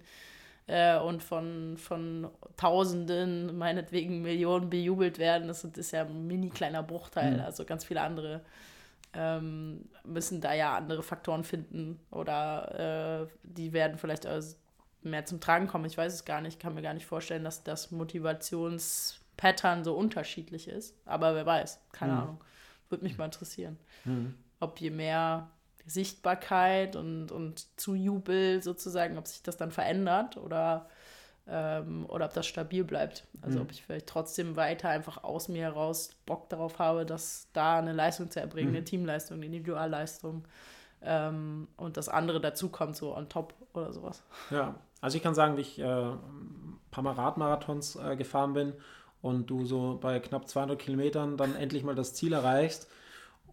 äh, 0.68 0.98
und 0.98 1.22
von, 1.24 1.78
von 1.78 2.30
Tausenden, 2.58 3.58
meinetwegen 3.58 4.22
Millionen 4.22 4.70
bejubelt 4.70 5.20
werden. 5.20 5.48
Das 5.48 5.64
ist 5.64 5.92
ja 5.92 6.02
ein 6.06 6.28
mini 6.28 6.50
kleiner 6.50 6.84
Bruchteil. 6.84 7.36
Mhm. 7.36 7.40
Also 7.42 7.66
ganz 7.66 7.86
viele 7.86 8.02
andere 8.02 8.42
ähm, 9.14 9.88
müssen 10.04 10.42
da 10.42 10.54
ja 10.54 10.76
andere 10.76 11.04
Faktoren 11.04 11.44
finden 11.44 12.00
oder 12.12 13.24
äh, 13.24 13.28
die 13.44 13.72
werden 13.74 13.98
vielleicht 13.98 14.28
mehr 15.04 15.26
zum 15.26 15.40
Tragen 15.40 15.68
kommen. 15.68 15.86
Ich 15.86 15.98
weiß 15.98 16.14
es 16.14 16.26
gar 16.26 16.42
nicht. 16.42 16.54
Ich 16.56 16.60
kann 16.60 16.74
mir 16.74 16.82
gar 16.82 16.94
nicht 16.94 17.06
vorstellen, 17.06 17.44
dass 17.44 17.64
das 17.64 17.92
Motivations 17.92 19.20
Pattern 19.38 19.84
so 19.84 19.94
unterschiedlich 19.96 20.68
ist. 20.68 20.96
Aber 21.06 21.36
wer 21.36 21.46
weiß, 21.46 21.80
keine 21.92 22.14
Mhm. 22.14 22.20
Ahnung. 22.20 22.44
Würde 22.90 23.04
mich 23.04 23.18
mal 23.18 23.26
interessieren. 23.26 23.78
Mhm. 24.06 24.36
Ob 24.60 24.80
je 24.80 24.90
mehr 24.90 25.50
Sichtbarkeit 25.86 26.96
und, 26.96 27.32
und 27.32 27.66
Zujubel 27.80 28.62
sozusagen, 28.64 29.18
ob 29.18 29.28
sich 29.28 29.44
das 29.44 29.58
dann 29.58 29.72
verändert 29.72 30.38
oder, 30.38 30.90
ähm, 31.48 32.06
oder 32.10 32.26
ob 32.26 32.34
das 32.34 32.48
stabil 32.48 32.84
bleibt. 32.84 33.26
Also 33.42 33.60
Mhm. 33.60 33.66
ob 33.66 33.72
ich 33.72 33.84
vielleicht 33.84 34.08
trotzdem 34.08 34.56
weiter 34.56 34.90
einfach 34.90 35.24
aus 35.24 35.48
mir 35.50 35.64
heraus 35.64 36.12
Bock 36.26 36.50
darauf 36.50 36.80
habe, 36.80 37.06
dass 37.06 37.48
da 37.54 37.80
eine 37.80 37.94
Leistung 37.94 38.32
zu 38.32 38.40
erbringen, 38.40 38.72
Mhm. 38.72 38.78
eine 38.78 38.86
Teamleistung, 38.86 39.38
eine 39.38 39.46
Individualleistung 39.48 40.46
ähm, 41.02 41.68
und 41.78 41.98
das 41.98 42.10
andere 42.10 42.42
dazukommt, 42.42 42.96
so 42.96 43.16
on 43.16 43.30
top 43.30 43.54
oder 43.74 43.94
sowas. 43.94 44.24
Ja, 44.50 44.76
also 45.02 45.18
ich 45.18 45.24
kann 45.24 45.36
sagen, 45.36 45.58
wie 45.58 45.62
ich 45.62 45.80
äh, 45.80 45.84
ein 45.84 46.80
paar 46.92 47.04
Mal 47.04 47.14
Radmarathons 47.14 47.96
äh, 47.96 48.16
gefahren 48.16 48.54
bin 48.54 48.74
und 49.22 49.50
du 49.50 49.66
so 49.66 49.98
bei 50.02 50.20
knapp 50.20 50.48
200 50.48 50.80
Kilometern 50.80 51.38
dann 51.38 51.56
endlich 51.56 51.84
mal 51.84 51.96
das 51.96 52.14
Ziel 52.14 52.34
erreichst 52.34 52.88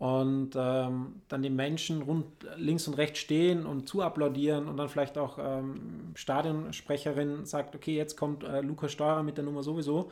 und 0.03 0.57
ähm, 0.57 1.23
dann 1.29 1.43
die 1.43 1.51
Menschen 1.51 2.03
rund 2.03 2.27
links 2.57 2.89
und 2.89 2.95
rechts 2.95 3.21
stehen 3.21 3.65
und 3.65 3.89
zu 3.89 4.03
applaudieren 4.03 4.67
und 4.67 4.77
dann 4.77 4.89
vielleicht 4.89 5.17
auch 5.17 5.39
ähm, 5.41 6.11
Stadionsprecherin 6.17 7.47
sagt, 7.47 7.77
okay, 7.77 7.95
jetzt 7.97 8.17
kommt 8.17 8.43
äh, 8.43 8.63
Lukas 8.63 8.91
Steurer 8.91 9.23
mit 9.23 9.37
der 9.37 9.45
Nummer 9.45 9.63
sowieso. 9.63 10.11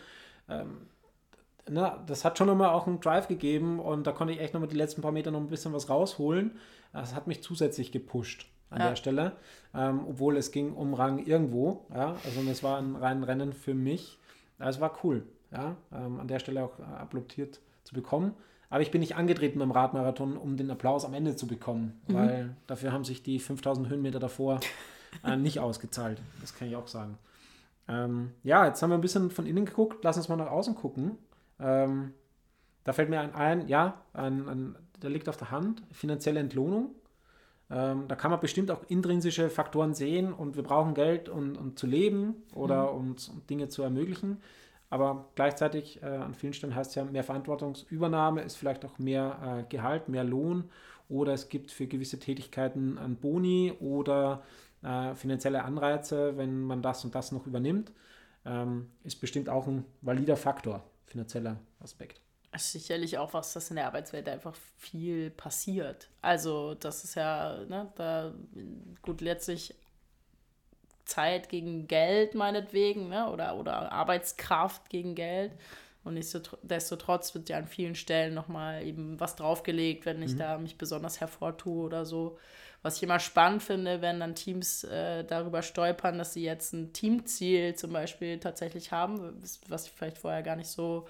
Ähm, 0.48 0.76
na, 1.68 2.00
das 2.06 2.24
hat 2.24 2.38
schon 2.38 2.46
nochmal 2.46 2.68
auch 2.68 2.86
einen 2.86 3.00
Drive 3.00 3.26
gegeben 3.26 3.80
und 3.80 4.06
da 4.06 4.12
konnte 4.12 4.32
ich 4.32 4.38
echt 4.38 4.54
nochmal 4.54 4.68
die 4.68 4.76
letzten 4.76 5.02
paar 5.02 5.10
Meter 5.10 5.32
noch 5.32 5.40
ein 5.40 5.48
bisschen 5.48 5.72
was 5.72 5.88
rausholen. 5.88 6.52
Das 6.92 7.12
hat 7.16 7.26
mich 7.26 7.42
zusätzlich 7.42 7.90
gepusht 7.90 8.46
an 8.70 8.78
Ja. 8.78 8.90
der 8.90 8.94
Stelle, 8.96 9.32
ähm, 9.74 10.02
obwohl 10.08 10.36
es 10.36 10.52
ging 10.52 10.72
um 10.72 10.94
Rang 10.94 11.18
irgendwo. 11.18 11.84
Ja, 11.92 12.14
also 12.24 12.48
es 12.48 12.62
war 12.62 12.78
ein 12.78 12.94
rein 12.94 13.24
Rennen 13.24 13.52
für 13.52 13.74
mich. 13.74 14.20
Es 14.60 14.80
war 14.80 14.96
cool, 15.02 15.24
ja, 15.50 15.74
ähm, 15.92 16.20
an 16.20 16.28
der 16.28 16.38
Stelle 16.38 16.62
auch 16.62 16.78
äh, 16.78 16.82
applaudiert 16.82 17.58
zu 17.82 17.92
bekommen. 17.92 18.36
Aber 18.70 18.82
ich 18.82 18.92
bin 18.92 19.00
nicht 19.00 19.16
angetreten 19.16 19.58
beim 19.58 19.72
Radmarathon, 19.72 20.36
um 20.36 20.56
den 20.56 20.70
Applaus 20.70 21.04
am 21.04 21.12
Ende 21.12 21.34
zu 21.34 21.46
bekommen, 21.46 22.00
weil 22.06 22.56
dafür 22.68 22.92
haben 22.92 23.04
sich 23.04 23.22
die 23.22 23.40
5000 23.40 23.88
Höhenmeter 23.88 24.20
davor 24.20 24.60
äh, 25.24 25.36
nicht 25.36 25.58
ausgezahlt. 25.58 26.22
Das 26.40 26.54
kann 26.54 26.68
ich 26.68 26.76
auch 26.76 26.86
sagen. 26.86 27.18
Ähm, 27.88 28.30
ja, 28.44 28.66
jetzt 28.66 28.80
haben 28.80 28.90
wir 28.90 28.98
ein 28.98 29.00
bisschen 29.00 29.30
von 29.32 29.46
innen 29.46 29.64
geguckt. 29.64 30.04
Lass 30.04 30.16
uns 30.16 30.28
mal 30.28 30.36
nach 30.36 30.50
außen 30.50 30.76
gucken. 30.76 31.18
Ähm, 31.58 32.14
da 32.84 32.92
fällt 32.92 33.10
mir 33.10 33.20
ein, 33.20 33.34
ein 33.34 33.68
ja, 33.68 34.00
ein, 34.12 34.48
ein, 34.48 34.76
der 35.02 35.10
liegt 35.10 35.28
auf 35.28 35.36
der 35.36 35.50
Hand, 35.50 35.82
finanzielle 35.90 36.38
Entlohnung. 36.38 36.94
Ähm, 37.70 38.04
da 38.06 38.14
kann 38.14 38.30
man 38.30 38.40
bestimmt 38.40 38.70
auch 38.70 38.82
intrinsische 38.88 39.50
Faktoren 39.50 39.94
sehen 39.94 40.32
und 40.32 40.56
wir 40.56 40.62
brauchen 40.62 40.94
Geld, 40.94 41.28
um, 41.28 41.56
um 41.56 41.76
zu 41.76 41.86
leben 41.86 42.42
oder 42.54 42.92
um, 42.92 43.16
um 43.32 43.46
Dinge 43.48 43.68
zu 43.68 43.82
ermöglichen. 43.82 44.38
Aber 44.90 45.30
gleichzeitig 45.36 46.02
äh, 46.02 46.06
an 46.06 46.34
vielen 46.34 46.52
Stellen 46.52 46.74
heißt 46.74 46.90
es 46.90 46.94
ja, 46.96 47.04
mehr 47.04 47.24
Verantwortungsübernahme 47.24 48.42
ist 48.42 48.56
vielleicht 48.56 48.84
auch 48.84 48.98
mehr 48.98 49.64
äh, 49.64 49.70
Gehalt, 49.70 50.08
mehr 50.08 50.24
Lohn 50.24 50.68
oder 51.08 51.32
es 51.32 51.48
gibt 51.48 51.70
für 51.70 51.86
gewisse 51.86 52.18
Tätigkeiten 52.18 52.98
einen 52.98 53.16
Boni 53.16 53.72
oder 53.80 54.42
äh, 54.82 55.14
finanzielle 55.14 55.64
Anreize, 55.64 56.36
wenn 56.36 56.62
man 56.62 56.82
das 56.82 57.04
und 57.04 57.14
das 57.14 57.30
noch 57.30 57.46
übernimmt. 57.46 57.92
Ähm, 58.44 58.90
ist 59.04 59.20
bestimmt 59.20 59.48
auch 59.48 59.66
ein 59.66 59.84
valider 60.00 60.36
Faktor, 60.36 60.82
finanzieller 61.06 61.58
Aspekt. 61.80 62.20
Sicherlich 62.56 63.16
auch 63.18 63.32
was, 63.32 63.52
das 63.52 63.70
in 63.70 63.76
der 63.76 63.86
Arbeitswelt 63.86 64.28
einfach 64.28 64.56
viel 64.76 65.30
passiert. 65.30 66.08
Also, 66.20 66.74
das 66.74 67.04
ist 67.04 67.14
ja, 67.14 67.58
ne, 67.68 67.92
da, 67.94 68.34
gut, 69.02 69.20
letztlich 69.20 69.74
Zeit 71.10 71.48
gegen 71.48 71.86
Geld 71.88 72.34
meinetwegen, 72.34 73.08
ne, 73.08 73.30
oder, 73.30 73.56
oder 73.56 73.92
Arbeitskraft 73.92 74.88
gegen 74.88 75.14
Geld. 75.14 75.52
Und 76.02 76.14
nichtsdestotrotz 76.14 77.34
wird 77.34 77.50
ja 77.50 77.58
an 77.58 77.66
vielen 77.66 77.94
Stellen 77.94 78.32
nochmal 78.32 78.82
eben 78.86 79.20
was 79.20 79.36
draufgelegt, 79.36 80.06
wenn 80.06 80.22
ich 80.22 80.34
da 80.34 80.56
mich 80.56 80.78
besonders 80.78 81.20
hervortue 81.20 81.84
oder 81.84 82.06
so. 82.06 82.38
Was 82.82 82.96
ich 82.96 83.02
immer 83.02 83.18
spannend 83.18 83.62
finde, 83.62 84.00
wenn 84.00 84.20
dann 84.20 84.34
Teams 84.34 84.84
äh, 84.84 85.24
darüber 85.24 85.60
stolpern, 85.60 86.16
dass 86.16 86.32
sie 86.32 86.42
jetzt 86.42 86.72
ein 86.72 86.94
Teamziel 86.94 87.74
zum 87.74 87.92
Beispiel 87.92 88.40
tatsächlich 88.40 88.92
haben, 88.92 89.42
was 89.68 89.84
sie 89.84 89.90
vielleicht 89.94 90.16
vorher 90.16 90.42
gar 90.42 90.56
nicht 90.56 90.70
so 90.70 91.06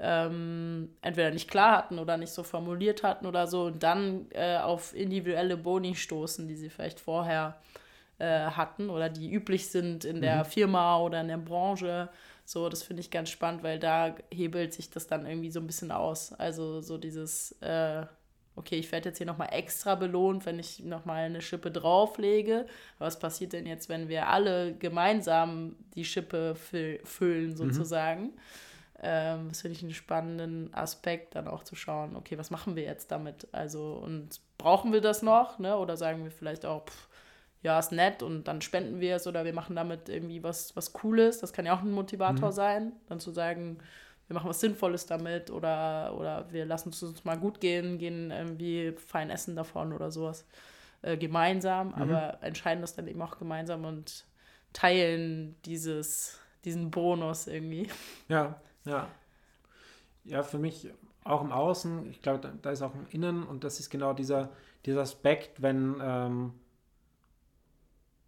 ähm, 0.00 0.90
entweder 1.02 1.30
nicht 1.30 1.48
klar 1.48 1.76
hatten 1.76 2.00
oder 2.00 2.16
nicht 2.16 2.32
so 2.32 2.42
formuliert 2.42 3.04
hatten 3.04 3.26
oder 3.26 3.46
so 3.46 3.66
und 3.66 3.84
dann 3.84 4.26
äh, 4.30 4.56
auf 4.56 4.92
individuelle 4.96 5.56
Boni 5.56 5.94
stoßen, 5.94 6.48
die 6.48 6.56
sie 6.56 6.68
vielleicht 6.68 6.98
vorher 6.98 7.54
äh, 7.60 7.83
hatten 8.20 8.90
oder 8.90 9.08
die 9.08 9.32
üblich 9.32 9.70
sind 9.70 10.04
in 10.04 10.20
der 10.20 10.44
Firma 10.44 10.98
oder 11.00 11.20
in 11.20 11.28
der 11.28 11.38
Branche. 11.38 12.08
So, 12.44 12.68
das 12.68 12.82
finde 12.82 13.00
ich 13.00 13.10
ganz 13.10 13.30
spannend, 13.30 13.62
weil 13.62 13.78
da 13.78 14.14
hebelt 14.30 14.74
sich 14.74 14.90
das 14.90 15.06
dann 15.06 15.26
irgendwie 15.26 15.50
so 15.50 15.60
ein 15.60 15.66
bisschen 15.66 15.90
aus. 15.90 16.32
Also 16.32 16.80
so 16.80 16.98
dieses, 16.98 17.52
äh, 17.62 18.04
okay, 18.56 18.76
ich 18.76 18.92
werde 18.92 19.08
jetzt 19.08 19.18
hier 19.18 19.26
nochmal 19.26 19.48
extra 19.52 19.94
belohnt, 19.94 20.44
wenn 20.46 20.58
ich 20.58 20.80
nochmal 20.80 21.24
eine 21.24 21.40
Schippe 21.40 21.70
drauflege. 21.70 22.66
Was 22.98 23.18
passiert 23.18 23.52
denn 23.52 23.66
jetzt, 23.66 23.88
wenn 23.88 24.08
wir 24.08 24.28
alle 24.28 24.74
gemeinsam 24.74 25.76
die 25.94 26.04
Schippe 26.04 26.54
fü 26.54 26.98
füllen 27.04 27.56
sozusagen? 27.56 28.32
Ähm, 29.02 29.48
das 29.48 29.62
finde 29.62 29.76
ich 29.76 29.82
einen 29.82 29.94
spannenden 29.94 30.72
Aspekt, 30.72 31.34
dann 31.34 31.48
auch 31.48 31.64
zu 31.64 31.74
schauen, 31.74 32.14
okay, 32.14 32.38
was 32.38 32.50
machen 32.50 32.76
wir 32.76 32.84
jetzt 32.84 33.10
damit? 33.10 33.48
Also, 33.52 33.94
und 33.94 34.40
brauchen 34.56 34.92
wir 34.92 35.00
das 35.00 35.22
noch? 35.22 35.58
Ne? 35.58 35.76
Oder 35.76 35.96
sagen 35.96 36.24
wir 36.24 36.30
vielleicht 36.30 36.64
auch, 36.64 36.84
pff, 36.84 37.08
ja, 37.64 37.78
ist 37.78 37.92
nett 37.92 38.22
und 38.22 38.46
dann 38.46 38.60
spenden 38.60 39.00
wir 39.00 39.16
es 39.16 39.26
oder 39.26 39.46
wir 39.46 39.54
machen 39.54 39.74
damit 39.74 40.10
irgendwie 40.10 40.42
was, 40.42 40.76
was 40.76 40.92
Cooles. 40.92 41.40
Das 41.40 41.54
kann 41.54 41.64
ja 41.64 41.74
auch 41.74 41.80
ein 41.80 41.90
Motivator 41.90 42.52
sein, 42.52 42.92
dann 43.08 43.20
zu 43.20 43.30
sagen, 43.30 43.78
wir 44.28 44.34
machen 44.34 44.50
was 44.50 44.60
Sinnvolles 44.60 45.06
damit 45.06 45.50
oder, 45.50 46.14
oder 46.16 46.52
wir 46.52 46.66
lassen 46.66 46.90
es 46.90 47.02
uns 47.02 47.24
mal 47.24 47.38
gut 47.38 47.60
gehen, 47.60 47.96
gehen 47.96 48.30
irgendwie 48.30 48.92
fein 48.92 49.30
essen 49.30 49.56
davon 49.56 49.94
oder 49.94 50.10
sowas 50.10 50.46
äh, 51.00 51.16
gemeinsam, 51.16 51.94
aber 51.94 52.38
entscheiden 52.42 52.82
das 52.82 52.94
dann 52.94 53.08
eben 53.08 53.22
auch 53.22 53.38
gemeinsam 53.38 53.86
und 53.86 54.26
teilen 54.74 55.56
dieses, 55.64 56.38
diesen 56.66 56.90
Bonus 56.90 57.46
irgendwie. 57.46 57.88
Ja, 58.28 58.60
ja. 58.84 59.08
Ja, 60.24 60.42
für 60.42 60.58
mich 60.58 60.90
auch 61.22 61.40
im 61.40 61.52
Außen, 61.52 62.10
ich 62.10 62.20
glaube, 62.20 62.40
da, 62.40 62.52
da 62.60 62.70
ist 62.72 62.82
auch 62.82 62.94
im 62.94 63.06
Innen 63.08 63.42
und 63.42 63.64
das 63.64 63.80
ist 63.80 63.88
genau 63.88 64.12
dieser, 64.12 64.50
dieser 64.84 65.00
Aspekt, 65.00 65.62
wenn, 65.62 65.96
ähm, 66.02 66.52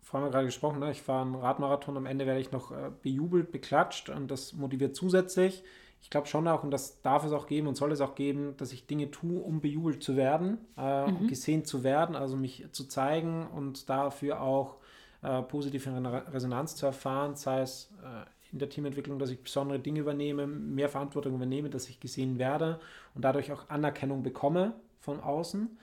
vorhin 0.06 0.30
gerade 0.30 0.46
gesprochen, 0.46 0.78
ne? 0.78 0.92
ich 0.92 1.02
fahre 1.02 1.22
einen 1.22 1.34
Radmarathon, 1.34 1.96
am 1.96 2.06
Ende 2.06 2.26
werde 2.26 2.40
ich 2.40 2.52
noch 2.52 2.70
äh, 2.70 2.92
bejubelt, 3.02 3.50
beklatscht 3.50 4.08
und 4.08 4.30
das 4.30 4.52
motiviert 4.52 4.94
zusätzlich. 4.94 5.64
Ich 6.00 6.10
glaube 6.10 6.28
schon 6.28 6.46
auch, 6.46 6.62
und 6.62 6.70
das 6.70 7.02
darf 7.02 7.25
es 7.25 7.32
auch 7.32 7.48
geben 7.48 7.66
und 7.66 7.75
soll 7.75 7.90
es 7.90 8.00
auch 8.00 8.14
geben, 8.14 8.56
dass 8.56 8.72
ich 8.72 8.86
Dinge 8.86 9.10
tue, 9.10 9.42
um 9.42 9.60
bejubelt 9.60 10.04
zu 10.04 10.14
werden, 10.14 10.58
äh, 10.76 11.02
um 11.02 11.26
gesehen 11.26 11.64
zu 11.64 11.82
werden, 11.82 12.14
also 12.14 12.36
mich 12.36 12.66
zu 12.70 12.84
zeigen 12.84 13.48
und 13.48 13.90
dafür 13.90 14.40
auch 14.40 14.76
äh, 15.22 15.42
positive 15.42 15.90
Re- 15.90 16.32
Resonanz 16.32 16.76
zu 16.76 16.86
erfahren, 16.86 17.34
sei 17.34 17.62
es 17.62 17.92
äh, 18.04 18.52
in 18.52 18.60
der 18.60 18.68
Teamentwicklung, 18.68 19.18
dass 19.18 19.30
ich 19.30 19.42
besondere 19.42 19.80
Dinge 19.80 19.98
übernehme, 19.98 20.46
mehr 20.46 20.88
Verantwortung 20.88 21.34
übernehme, 21.34 21.68
dass 21.68 21.88
ich 21.88 21.98
gesehen 21.98 22.38
werde 22.38 22.78
und 23.16 23.25
dadurch 23.25 23.50
auch 23.50 23.68
Anerkennung 23.68 24.22
bekomme 24.22 24.75
von 25.00 25.18
außen. 25.18 25.76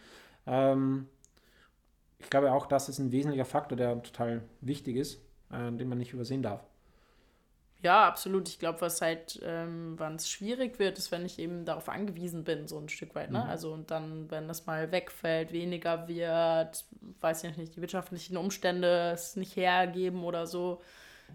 Ähm, 0.48 1.08
ich 2.24 2.30
glaube 2.30 2.52
auch, 2.52 2.66
das 2.66 2.90
ist 2.90 3.00
ein 3.00 3.12
wesentlicher 3.12 3.46
Faktor, 3.46 3.78
der 3.78 4.02
total 4.02 4.44
wichtig 4.62 4.96
ist, 4.96 5.22
äh, 5.52 5.72
den 5.72 5.88
man 5.88 5.98
nicht 5.98 6.14
übersehen 6.14 6.42
darf. 6.42 6.64
Ja, 7.84 8.08
absolut. 8.08 8.48
Ich 8.48 8.60
glaube, 8.60 8.80
was 8.80 9.02
halt, 9.02 9.42
ähm, 9.44 9.96
wann 9.98 10.16
es 10.16 10.30
schwierig 10.30 10.80
wird, 10.80 10.98
ist, 10.98 11.12
wenn 11.12 11.26
ich 11.26 11.38
eben 11.38 11.66
darauf 11.66 11.90
angewiesen 11.90 12.46
bin, 12.46 12.66
so 12.66 12.80
ein 12.80 12.88
Stück 12.88 13.14
weit. 13.14 13.30
Ne? 13.30 13.46
Also 13.46 13.74
und 13.74 13.92
dann, 13.92 14.32
wenn 14.32 14.48
das 14.48 14.66
mal 14.66 14.94
wegfällt, 14.94 15.52
weniger 15.52 16.08
wird, 16.08 16.86
weiß 17.20 17.44
ich 17.44 17.58
nicht, 17.58 17.76
die 17.76 17.82
wirtschaftlichen 17.82 18.38
Umstände 18.38 19.12
es 19.14 19.36
nicht 19.36 19.58
hergeben 19.58 20.24
oder 20.24 20.48
so, 20.48 20.82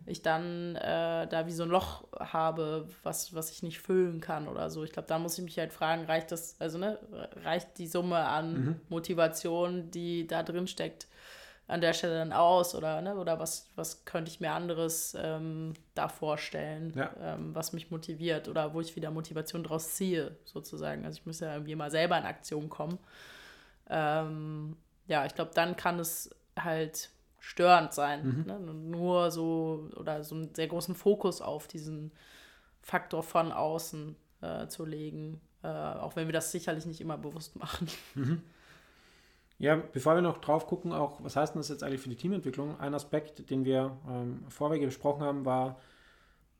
ich 0.06 0.22
dann 0.22 0.76
äh, 0.76 1.26
da 1.26 1.46
wie 1.46 1.52
so 1.52 1.64
ein 1.64 1.68
Loch 1.68 2.04
habe, 2.18 2.88
was, 3.02 3.34
was 3.34 3.50
ich 3.50 3.62
nicht 3.62 3.80
füllen 3.80 4.20
kann 4.20 4.48
oder 4.48 4.70
so. 4.70 4.84
Ich 4.84 4.92
glaube, 4.92 5.08
da 5.08 5.18
muss 5.18 5.36
ich 5.38 5.44
mich 5.44 5.58
halt 5.58 5.72
fragen, 5.72 6.04
reicht 6.06 6.32
das, 6.32 6.56
also 6.60 6.78
ne, 6.78 6.98
reicht 7.44 7.78
die 7.78 7.86
Summe 7.86 8.16
an 8.18 8.80
Motivation, 8.88 9.90
die 9.90 10.26
da 10.26 10.42
drin 10.42 10.66
steckt, 10.66 11.06
an 11.66 11.82
der 11.82 11.92
Stelle 11.92 12.14
dann 12.14 12.32
aus 12.32 12.74
oder, 12.74 13.02
ne, 13.02 13.16
oder 13.16 13.38
was, 13.38 13.68
was 13.76 14.06
könnte 14.06 14.30
ich 14.30 14.40
mir 14.40 14.52
anderes 14.52 15.14
ähm, 15.20 15.74
da 15.94 16.08
vorstellen, 16.08 16.94
Ja. 16.96 17.10
ähm, 17.20 17.54
was 17.54 17.74
mich 17.74 17.90
motiviert 17.90 18.48
oder 18.48 18.72
wo 18.72 18.80
ich 18.80 18.96
wieder 18.96 19.10
Motivation 19.10 19.62
draus 19.62 19.94
ziehe, 19.94 20.34
sozusagen. 20.44 21.04
Also 21.04 21.18
ich 21.18 21.26
muss 21.26 21.40
ja 21.40 21.52
irgendwie 21.52 21.74
mal 21.74 21.90
selber 21.90 22.16
in 22.16 22.24
Aktion 22.24 22.70
kommen. 22.70 22.98
Ähm, 23.90 24.76
ja, 25.06 25.26
ich 25.26 25.34
glaube, 25.34 25.50
dann 25.54 25.76
kann 25.76 25.98
es 25.98 26.34
halt 26.58 27.10
störend 27.38 27.92
sein. 27.92 28.44
Ne? 28.46 28.58
Nur 28.58 29.30
so 29.30 29.88
oder 29.96 30.22
so 30.24 30.34
einen 30.34 30.54
sehr 30.54 30.68
großen 30.68 30.94
Fokus 30.94 31.40
auf 31.40 31.68
diesen 31.68 32.12
Faktor 32.82 33.22
von 33.22 33.52
außen 33.52 34.16
äh, 34.40 34.66
zu 34.68 34.84
legen, 34.84 35.40
äh, 35.62 35.68
auch 35.68 36.16
wenn 36.16 36.26
wir 36.26 36.32
das 36.32 36.52
sicherlich 36.52 36.86
nicht 36.86 37.00
immer 37.00 37.18
bewusst 37.18 37.56
machen. 37.56 37.88
Ja, 39.60 39.74
bevor 39.74 40.14
wir 40.14 40.22
noch 40.22 40.38
drauf 40.38 40.68
gucken, 40.68 40.92
auch 40.92 41.22
was 41.24 41.34
heißt 41.34 41.54
denn 41.54 41.60
das 41.60 41.68
jetzt 41.68 41.82
eigentlich 41.82 42.00
für 42.00 42.08
die 42.08 42.16
Teamentwicklung? 42.16 42.78
Ein 42.78 42.94
Aspekt, 42.94 43.50
den 43.50 43.64
wir 43.64 43.96
ähm, 44.08 44.44
vorweg 44.48 44.80
besprochen 44.82 45.22
haben, 45.22 45.44
war 45.44 45.80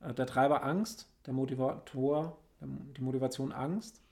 äh, 0.01 0.13
der 0.13 0.27
Treiber 0.27 0.65
Angst, 0.65 1.09
der 1.25 1.33
Motivator, 1.33 2.37
die 2.61 3.03
Motivation 3.03 3.53
Angst. 3.53 4.03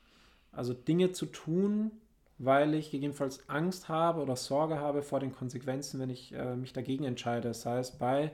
Also 0.52 0.72
Dinge 0.72 1.10
zu 1.10 1.26
tun, 1.26 1.90
weil 2.38 2.74
ich 2.74 2.90
gegebenenfalls 2.90 3.48
Angst 3.48 3.88
habe 3.88 4.20
oder 4.20 4.36
Sorge 4.36 4.78
habe 4.78 5.02
vor 5.02 5.20
den 5.20 5.32
Konsequenzen, 5.32 6.00
wenn 6.00 6.10
ich 6.10 6.32
äh, 6.32 6.56
mich 6.56 6.72
dagegen 6.72 7.04
entscheide. 7.04 7.48
Das 7.48 7.64
heißt, 7.64 7.98
bei 7.98 8.32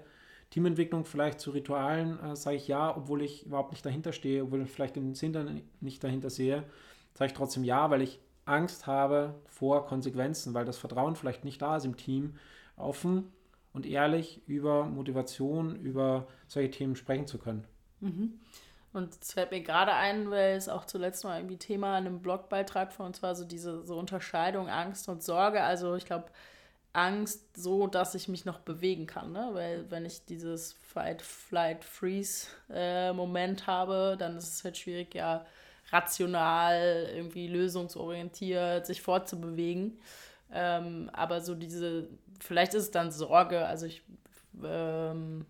Teamentwicklung 0.50 1.04
vielleicht 1.04 1.40
zu 1.40 1.50
Ritualen 1.50 2.18
äh, 2.20 2.36
sage 2.36 2.56
ich 2.56 2.68
ja, 2.68 2.96
obwohl 2.96 3.22
ich 3.22 3.46
überhaupt 3.46 3.72
nicht 3.72 3.86
dahinter 3.86 4.12
stehe, 4.12 4.42
obwohl 4.42 4.62
ich 4.62 4.70
vielleicht 4.70 4.96
den 4.96 5.14
Sinn 5.14 5.62
nicht 5.80 6.02
dahinter 6.02 6.30
sehe, 6.30 6.64
sage 7.14 7.30
ich 7.30 7.36
trotzdem 7.36 7.64
ja, 7.64 7.90
weil 7.90 8.02
ich 8.02 8.20
Angst 8.44 8.86
habe 8.86 9.34
vor 9.46 9.86
Konsequenzen, 9.86 10.52
weil 10.52 10.64
das 10.64 10.78
Vertrauen 10.78 11.14
vielleicht 11.14 11.44
nicht 11.44 11.62
da 11.62 11.76
ist 11.76 11.84
im 11.84 11.96
Team, 11.96 12.34
offen 12.76 13.30
und 13.72 13.86
ehrlich 13.86 14.42
über 14.46 14.84
Motivation, 14.84 15.76
über 15.76 16.26
solche 16.48 16.70
Themen 16.70 16.96
sprechen 16.96 17.26
zu 17.26 17.38
können. 17.38 17.64
Mhm. 18.00 18.34
Und 18.92 19.16
es 19.22 19.32
fällt 19.32 19.50
mir 19.50 19.62
gerade 19.62 19.94
ein, 19.94 20.30
weil 20.30 20.56
es 20.56 20.68
auch 20.68 20.84
zuletzt 20.84 21.24
mal 21.24 21.38
irgendwie 21.38 21.56
Thema 21.56 21.98
in 21.98 22.06
einem 22.06 22.20
Blogbeitrag 22.20 22.92
von 22.92 23.06
uns 23.06 23.22
war, 23.22 23.34
so 23.34 23.44
diese 23.44 23.84
so 23.86 23.98
Unterscheidung 23.98 24.68
Angst 24.68 25.08
und 25.08 25.22
Sorge. 25.22 25.62
Also 25.62 25.94
ich 25.94 26.04
glaube, 26.04 26.26
Angst 26.92 27.56
so, 27.56 27.86
dass 27.86 28.14
ich 28.14 28.28
mich 28.28 28.44
noch 28.44 28.58
bewegen 28.58 29.06
kann. 29.06 29.32
Ne? 29.32 29.50
Weil 29.52 29.90
wenn 29.90 30.04
ich 30.04 30.24
dieses 30.26 30.74
Fight, 30.74 31.22
Flight, 31.22 31.84
Freeze 31.84 32.48
äh, 32.68 33.14
habe, 33.66 34.16
dann 34.18 34.36
ist 34.36 34.54
es 34.54 34.64
halt 34.64 34.76
schwierig, 34.76 35.14
ja, 35.14 35.46
rational, 35.90 37.08
irgendwie 37.14 37.48
lösungsorientiert 37.48 38.86
sich 38.86 39.02
fortzubewegen. 39.02 39.98
Ähm, 40.52 41.10
aber 41.12 41.40
so 41.40 41.54
diese, 41.54 42.08
vielleicht 42.40 42.74
ist 42.74 42.84
es 42.84 42.90
dann 42.90 43.10
Sorge, 43.10 43.66
also 43.66 43.86
ich, 43.86 44.02
ähm, 44.62 45.46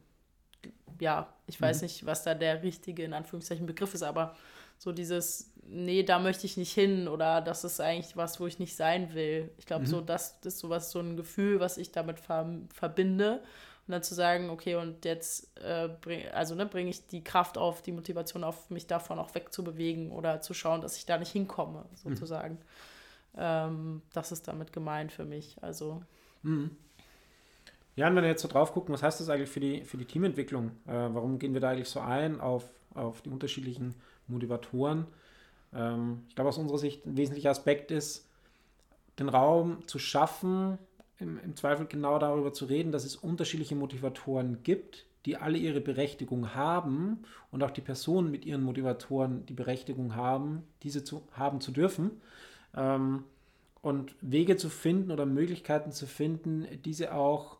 ja, 1.00 1.32
ich 1.46 1.61
weiß 1.61 1.80
mhm. 1.80 1.87
nicht, 1.87 2.06
was 2.06 2.25
da 2.25 2.34
der 2.34 2.62
richtige, 2.62 3.04
in 3.04 3.12
Anführungszeichen, 3.12 3.66
Begriff 3.66 3.94
ist, 3.94 4.02
aber 4.02 4.37
so 4.78 4.92
dieses, 4.92 5.52
nee, 5.64 6.02
da 6.02 6.18
möchte 6.18 6.46
ich 6.46 6.56
nicht 6.56 6.72
hin 6.72 7.06
oder 7.06 7.40
das 7.40 7.64
ist 7.64 7.80
eigentlich 7.80 8.16
was, 8.16 8.40
wo 8.40 8.46
ich 8.46 8.58
nicht 8.58 8.75
sein 8.75 9.14
will. 9.14 9.50
Ich 9.58 9.66
glaube, 9.66 9.84
mhm. 9.84 9.88
so 9.88 10.00
das, 10.00 10.40
das 10.40 10.54
ist 10.54 10.61
sowas, 10.61 10.90
so 10.90 11.00
ein 11.00 11.16
Gefühl, 11.16 11.61
was 11.61 11.78
ich 11.78 11.92
damit 11.92 12.18
ver 12.18 12.49
verbinde. 12.72 13.42
Und 13.87 13.92
dann 13.92 14.02
zu 14.04 14.14
sagen, 14.14 14.49
okay, 14.50 14.76
und 14.76 15.04
jetzt 15.04 15.58
äh, 15.61 15.88
bring, 16.00 16.28
also, 16.28 16.54
ne, 16.54 16.66
bringe 16.66 16.90
ich 16.90 17.08
die 17.08 17.25
Kraft 17.25 17.58
auf, 17.58 17.82
die 17.82 17.90
Motivation 17.90 18.44
auf, 18.44 18.70
mich 18.70 18.87
davon 18.87 19.18
auch 19.18 19.34
wegzubewegen 19.34 20.12
oder 20.12 20.40
zu 20.40 20.54
schauen, 20.54 20.80
dass 20.80 20.96
ich 20.96 21.04
da 21.04 21.18
nicht 21.18 21.32
hinkomme, 21.32 21.80
mhm. 21.80 21.96
sozusagen. 21.96 22.54
Mhm. 22.54 23.38
Ähm, 23.38 24.02
das 24.12 24.30
ist 24.30 24.46
damit 24.46 24.72
gemeint 24.72 25.11
für 25.11 25.25
mich. 25.25 25.56
Also. 25.62 26.02
Mhm. 26.42 26.76
Ja, 27.94 28.08
und 28.08 28.16
wenn 28.16 28.22
wir 28.22 28.30
jetzt 28.30 28.42
so 28.42 28.49
drauf 28.49 28.72
gucken, 28.72 28.94
was 28.94 29.02
heißt 29.02 29.20
das 29.20 29.28
eigentlich 29.28 29.50
für 29.50 29.61
die, 29.61 29.84
für 29.84 29.99
die 29.99 30.06
Teamentwicklung? 30.06 30.70
Äh, 30.87 30.92
warum 30.92 31.38
gehen 31.38 31.52
wir 31.52 31.61
da 31.61 31.70
eigentlich 31.70 31.90
so 31.90 32.00
ein 32.00 32.40
auf, 32.40 32.64
auf 32.94 33.20
die 33.20 33.28
unterschiedlichen 33.28 33.94
Motivatoren? 34.28 35.06
Ähm, 35.75 36.22
ich 36.28 36.34
glaube, 36.34 36.49
aus 36.49 36.58
unserer 36.58 36.78
Sicht 36.78 37.04
ein 37.06 37.16
wesentlicher 37.16 37.50
Aspekt 37.50 37.90
ist, 37.90 38.28
den 39.18 39.28
Raum 39.28 39.87
zu 39.87 39.99
schaffen, 39.99 40.78
im, 41.18 41.38
im 41.44 41.54
Zweifel 41.54 41.87
genau 41.87 42.18
darüber 42.18 42.52
zu 42.52 42.64
reden, 42.64 42.92
dass 42.92 43.04
es 43.04 43.14
unterschiedliche 43.14 43.76
Motivatoren 43.76 44.62
gibt, 44.62 45.04
die 45.26 45.37
alle 45.37 45.58
ihre 45.58 45.80
Berechtigung 45.80 46.54
haben 46.54 47.25
und 47.50 47.62
auch 47.62 47.70
die 47.70 47.82
Personen 47.82 48.30
mit 48.30 48.44
ihren 48.46 48.62
Motivatoren 48.62 49.44
die 49.46 49.52
Berechtigung 49.52 50.16
haben, 50.16 50.64
diese 50.82 51.04
zu 51.04 51.22
haben 51.32 51.61
zu 51.61 51.72
dürfen. 51.72 52.22
Ähm, 52.75 53.25
und 53.82 54.14
Wege 54.20 54.56
zu 54.56 54.68
finden 54.68 55.11
oder 55.11 55.26
Möglichkeiten 55.26 55.90
zu 55.92 56.06
finden, 56.06 56.66
diese 56.84 57.14
auch 57.14 57.58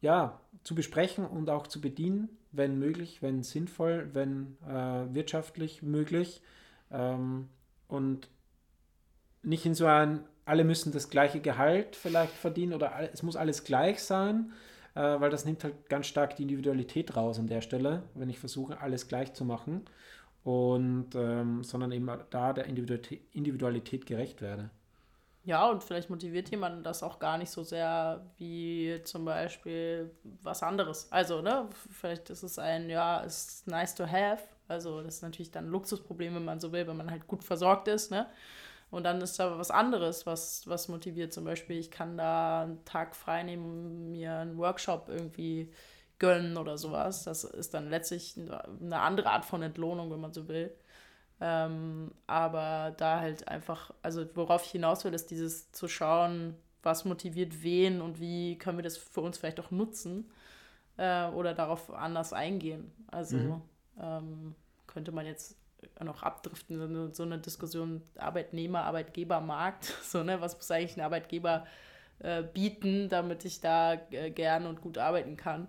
ja, 0.00 0.40
zu 0.62 0.74
besprechen 0.74 1.24
und 1.26 1.48
auch 1.50 1.66
zu 1.66 1.80
bedienen, 1.80 2.28
wenn 2.52 2.78
möglich, 2.78 3.22
wenn 3.22 3.42
sinnvoll, 3.42 4.10
wenn 4.12 4.56
äh, 4.66 5.14
wirtschaftlich 5.14 5.82
möglich. 5.82 6.42
Ähm, 6.90 7.48
und 7.88 8.28
nicht 9.42 9.64
in 9.64 9.74
so 9.74 9.86
ein, 9.86 10.24
alle 10.44 10.64
müssen 10.64 10.92
das 10.92 11.10
gleiche 11.10 11.40
Gehalt 11.40 11.96
vielleicht 11.96 12.32
verdienen 12.32 12.72
oder 12.72 13.10
es 13.12 13.22
muss 13.22 13.36
alles 13.36 13.64
gleich 13.64 14.02
sein, 14.02 14.52
äh, 14.94 15.00
weil 15.00 15.30
das 15.30 15.44
nimmt 15.44 15.62
halt 15.64 15.88
ganz 15.88 16.06
stark 16.06 16.36
die 16.36 16.42
Individualität 16.42 17.16
raus 17.16 17.38
an 17.38 17.46
der 17.46 17.60
Stelle, 17.60 18.02
wenn 18.14 18.30
ich 18.30 18.38
versuche, 18.38 18.80
alles 18.80 19.08
gleich 19.08 19.34
zu 19.34 19.44
machen. 19.44 19.82
Und 20.42 21.16
ähm, 21.16 21.64
sondern 21.64 21.90
eben 21.90 22.08
da 22.30 22.52
der 22.52 22.66
Individualität, 22.66 23.20
Individualität 23.32 24.06
gerecht 24.06 24.40
werde. 24.40 24.70
Ja, 25.46 25.68
und 25.70 25.84
vielleicht 25.84 26.10
motiviert 26.10 26.50
jemanden 26.50 26.82
das 26.82 27.04
auch 27.04 27.20
gar 27.20 27.38
nicht 27.38 27.50
so 27.50 27.62
sehr 27.62 28.26
wie 28.36 29.00
zum 29.04 29.24
Beispiel 29.24 30.10
was 30.42 30.64
anderes. 30.64 31.06
Also, 31.12 31.40
ne, 31.40 31.68
vielleicht 31.92 32.30
ist 32.30 32.42
es 32.42 32.58
ein, 32.58 32.90
ja, 32.90 33.20
ist 33.20 33.64
nice 33.68 33.94
to 33.94 34.04
have. 34.10 34.42
Also, 34.66 35.02
das 35.02 35.16
ist 35.16 35.22
natürlich 35.22 35.52
dann 35.52 35.66
ein 35.66 35.70
Luxusproblem, 35.70 36.34
wenn 36.34 36.44
man 36.44 36.58
so 36.58 36.72
will, 36.72 36.88
wenn 36.88 36.96
man 36.96 37.12
halt 37.12 37.28
gut 37.28 37.44
versorgt 37.44 37.86
ist, 37.86 38.10
ne? 38.10 38.26
Und 38.90 39.04
dann 39.04 39.20
ist 39.20 39.38
da 39.38 39.58
was 39.58 39.70
anderes, 39.70 40.26
was, 40.26 40.66
was 40.68 40.88
motiviert. 40.88 41.32
Zum 41.32 41.44
Beispiel, 41.44 41.78
ich 41.78 41.90
kann 41.92 42.16
da 42.18 42.62
einen 42.62 42.84
Tag 42.84 43.14
frei 43.16 43.42
nehmen, 43.44 44.10
mir 44.12 44.36
einen 44.38 44.58
Workshop 44.58 45.08
irgendwie 45.08 45.72
gönnen 46.18 46.56
oder 46.56 46.78
sowas. 46.78 47.24
Das 47.24 47.44
ist 47.44 47.74
dann 47.74 47.90
letztlich 47.90 48.36
eine 48.36 49.00
andere 49.00 49.30
Art 49.30 49.44
von 49.44 49.62
Entlohnung, 49.62 50.10
wenn 50.10 50.20
man 50.20 50.32
so 50.32 50.48
will. 50.48 50.74
Ähm, 51.40 52.12
aber 52.26 52.94
da 52.96 53.20
halt 53.20 53.46
einfach, 53.48 53.92
also 54.02 54.24
worauf 54.34 54.64
ich 54.64 54.70
hinaus 54.70 55.04
will, 55.04 55.12
ist 55.12 55.30
dieses 55.30 55.70
zu 55.72 55.86
schauen, 55.86 56.54
was 56.82 57.04
motiviert 57.04 57.62
wen 57.62 58.00
und 58.00 58.20
wie 58.20 58.56
können 58.58 58.78
wir 58.78 58.84
das 58.84 58.96
für 58.96 59.20
uns 59.20 59.38
vielleicht 59.38 59.60
auch 59.60 59.70
nutzen 59.70 60.30
äh, 60.96 61.26
oder 61.26 61.52
darauf 61.52 61.92
anders 61.92 62.32
eingehen. 62.32 62.90
Also 63.08 63.36
mhm. 63.36 63.62
ähm, 64.00 64.54
könnte 64.86 65.12
man 65.12 65.26
jetzt 65.26 65.56
noch 66.02 66.22
abdriften, 66.22 66.78
so 66.78 66.84
eine, 66.84 67.14
so 67.14 67.22
eine 67.22 67.38
Diskussion 67.38 68.02
Arbeitnehmer, 68.16 68.84
Arbeitgebermarkt, 68.84 69.84
so, 70.02 70.22
ne, 70.22 70.40
was 70.40 70.56
muss 70.56 70.70
eigentlich 70.70 70.96
ein 70.96 71.02
Arbeitgeber 71.02 71.66
äh, 72.20 72.42
bieten, 72.42 73.10
damit 73.10 73.44
ich 73.44 73.60
da 73.60 73.94
äh, 74.10 74.30
gern 74.30 74.66
und 74.66 74.80
gut 74.80 74.96
arbeiten 74.96 75.36
kann. 75.36 75.68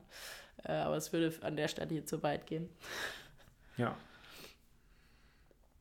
Äh, 0.63 0.71
aber 0.71 0.95
es 0.95 1.12
würde 1.12 1.34
an 1.41 1.58
der 1.58 1.67
Stelle 1.67 1.89
hier 1.89 2.06
zu 2.06 2.23
weit 2.23 2.47
gehen. 2.47 2.69
Ja, 3.75 3.95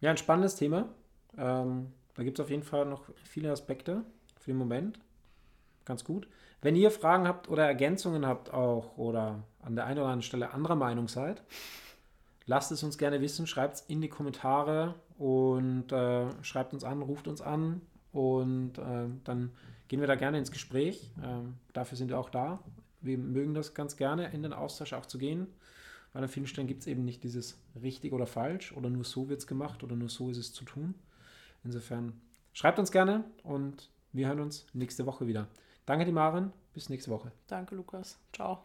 ja, 0.06 0.12
ein 0.12 0.16
spannendes 0.18 0.54
Thema. 0.54 0.88
Ähm, 1.36 1.92
da 2.14 2.22
gibt 2.22 2.38
es 2.38 2.44
auf 2.44 2.48
jeden 2.48 2.62
Fall 2.62 2.86
noch 2.86 3.02
viele 3.24 3.50
Aspekte 3.50 4.04
für 4.38 4.52
den 4.52 4.56
Moment. 4.56 5.00
Ganz 5.84 6.04
gut. 6.04 6.28
Wenn 6.62 6.76
ihr 6.76 6.92
Fragen 6.92 7.26
habt 7.26 7.48
oder 7.48 7.66
Ergänzungen 7.66 8.24
habt 8.24 8.54
auch 8.54 8.96
oder 8.96 9.42
an 9.62 9.74
der 9.74 9.84
einen 9.84 9.98
oder 9.98 10.06
anderen 10.06 10.22
Stelle 10.22 10.52
anderer 10.52 10.76
Meinung 10.76 11.08
seid, 11.08 11.42
lasst 12.46 12.70
es 12.70 12.84
uns 12.84 12.98
gerne 12.98 13.20
wissen, 13.20 13.48
schreibt 13.48 13.74
es 13.74 13.80
in 13.80 14.00
die 14.00 14.08
Kommentare 14.08 14.94
und 15.18 15.90
äh, 15.90 16.26
schreibt 16.44 16.72
uns 16.72 16.84
an, 16.84 17.02
ruft 17.02 17.26
uns 17.26 17.40
an 17.40 17.80
und 18.12 18.78
äh, 18.78 19.08
dann 19.24 19.50
gehen 19.88 19.98
wir 19.98 20.06
da 20.06 20.14
gerne 20.14 20.38
ins 20.38 20.52
Gespräch. 20.52 21.10
Ähm, 21.20 21.54
dafür 21.72 21.98
sind 21.98 22.10
wir 22.10 22.20
auch 22.20 22.30
da. 22.30 22.60
Wir 23.00 23.18
mögen 23.18 23.54
das 23.54 23.74
ganz 23.74 23.96
gerne, 23.96 24.32
in 24.32 24.44
den 24.44 24.52
Austausch 24.52 24.92
auch 24.92 25.06
zu 25.06 25.18
gehen 25.18 25.48
weil 26.16 26.22
an 26.22 26.30
vielen 26.30 26.46
Stellen 26.46 26.66
gibt 26.66 26.80
es 26.80 26.86
eben 26.86 27.04
nicht 27.04 27.22
dieses 27.24 27.58
richtig 27.82 28.14
oder 28.14 28.26
falsch 28.26 28.72
oder 28.72 28.88
nur 28.88 29.04
so 29.04 29.28
wird 29.28 29.40
es 29.40 29.46
gemacht 29.46 29.84
oder 29.84 29.96
nur 29.96 30.08
so 30.08 30.30
ist 30.30 30.38
es 30.38 30.50
zu 30.50 30.64
tun. 30.64 30.94
Insofern 31.62 32.18
schreibt 32.54 32.78
uns 32.78 32.90
gerne 32.90 33.24
und 33.42 33.90
wir 34.14 34.28
hören 34.28 34.40
uns 34.40 34.64
nächste 34.72 35.04
Woche 35.04 35.26
wieder. 35.26 35.46
Danke, 35.84 36.06
die 36.06 36.12
Maren. 36.12 36.52
Bis 36.72 36.88
nächste 36.88 37.10
Woche. 37.10 37.32
Danke, 37.48 37.74
Lukas. 37.74 38.18
Ciao. 38.32 38.62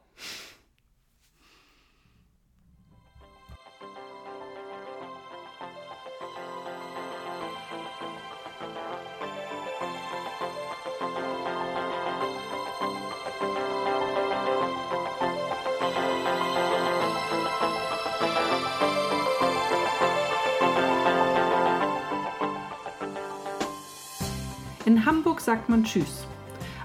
In 24.86 25.06
Hamburg 25.06 25.42
sagt 25.42 25.70
man 25.70 25.84
Tschüss. 25.84 26.26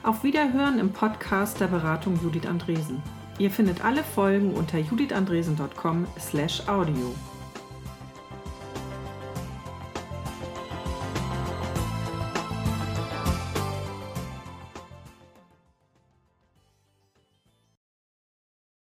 Auf 0.03 0.23
Wiederhören 0.23 0.79
im 0.79 0.93
Podcast 0.93 1.59
der 1.61 1.69
Beratung 1.69 2.21
Judith 2.23 2.45
Andresen. 2.47 3.03
Ihr 3.39 3.51
findet 3.51 3.83
alle 3.85 4.05
Folgen 4.05 4.53
unter 4.53 4.79
judithandresen.com/audio. 4.79 7.15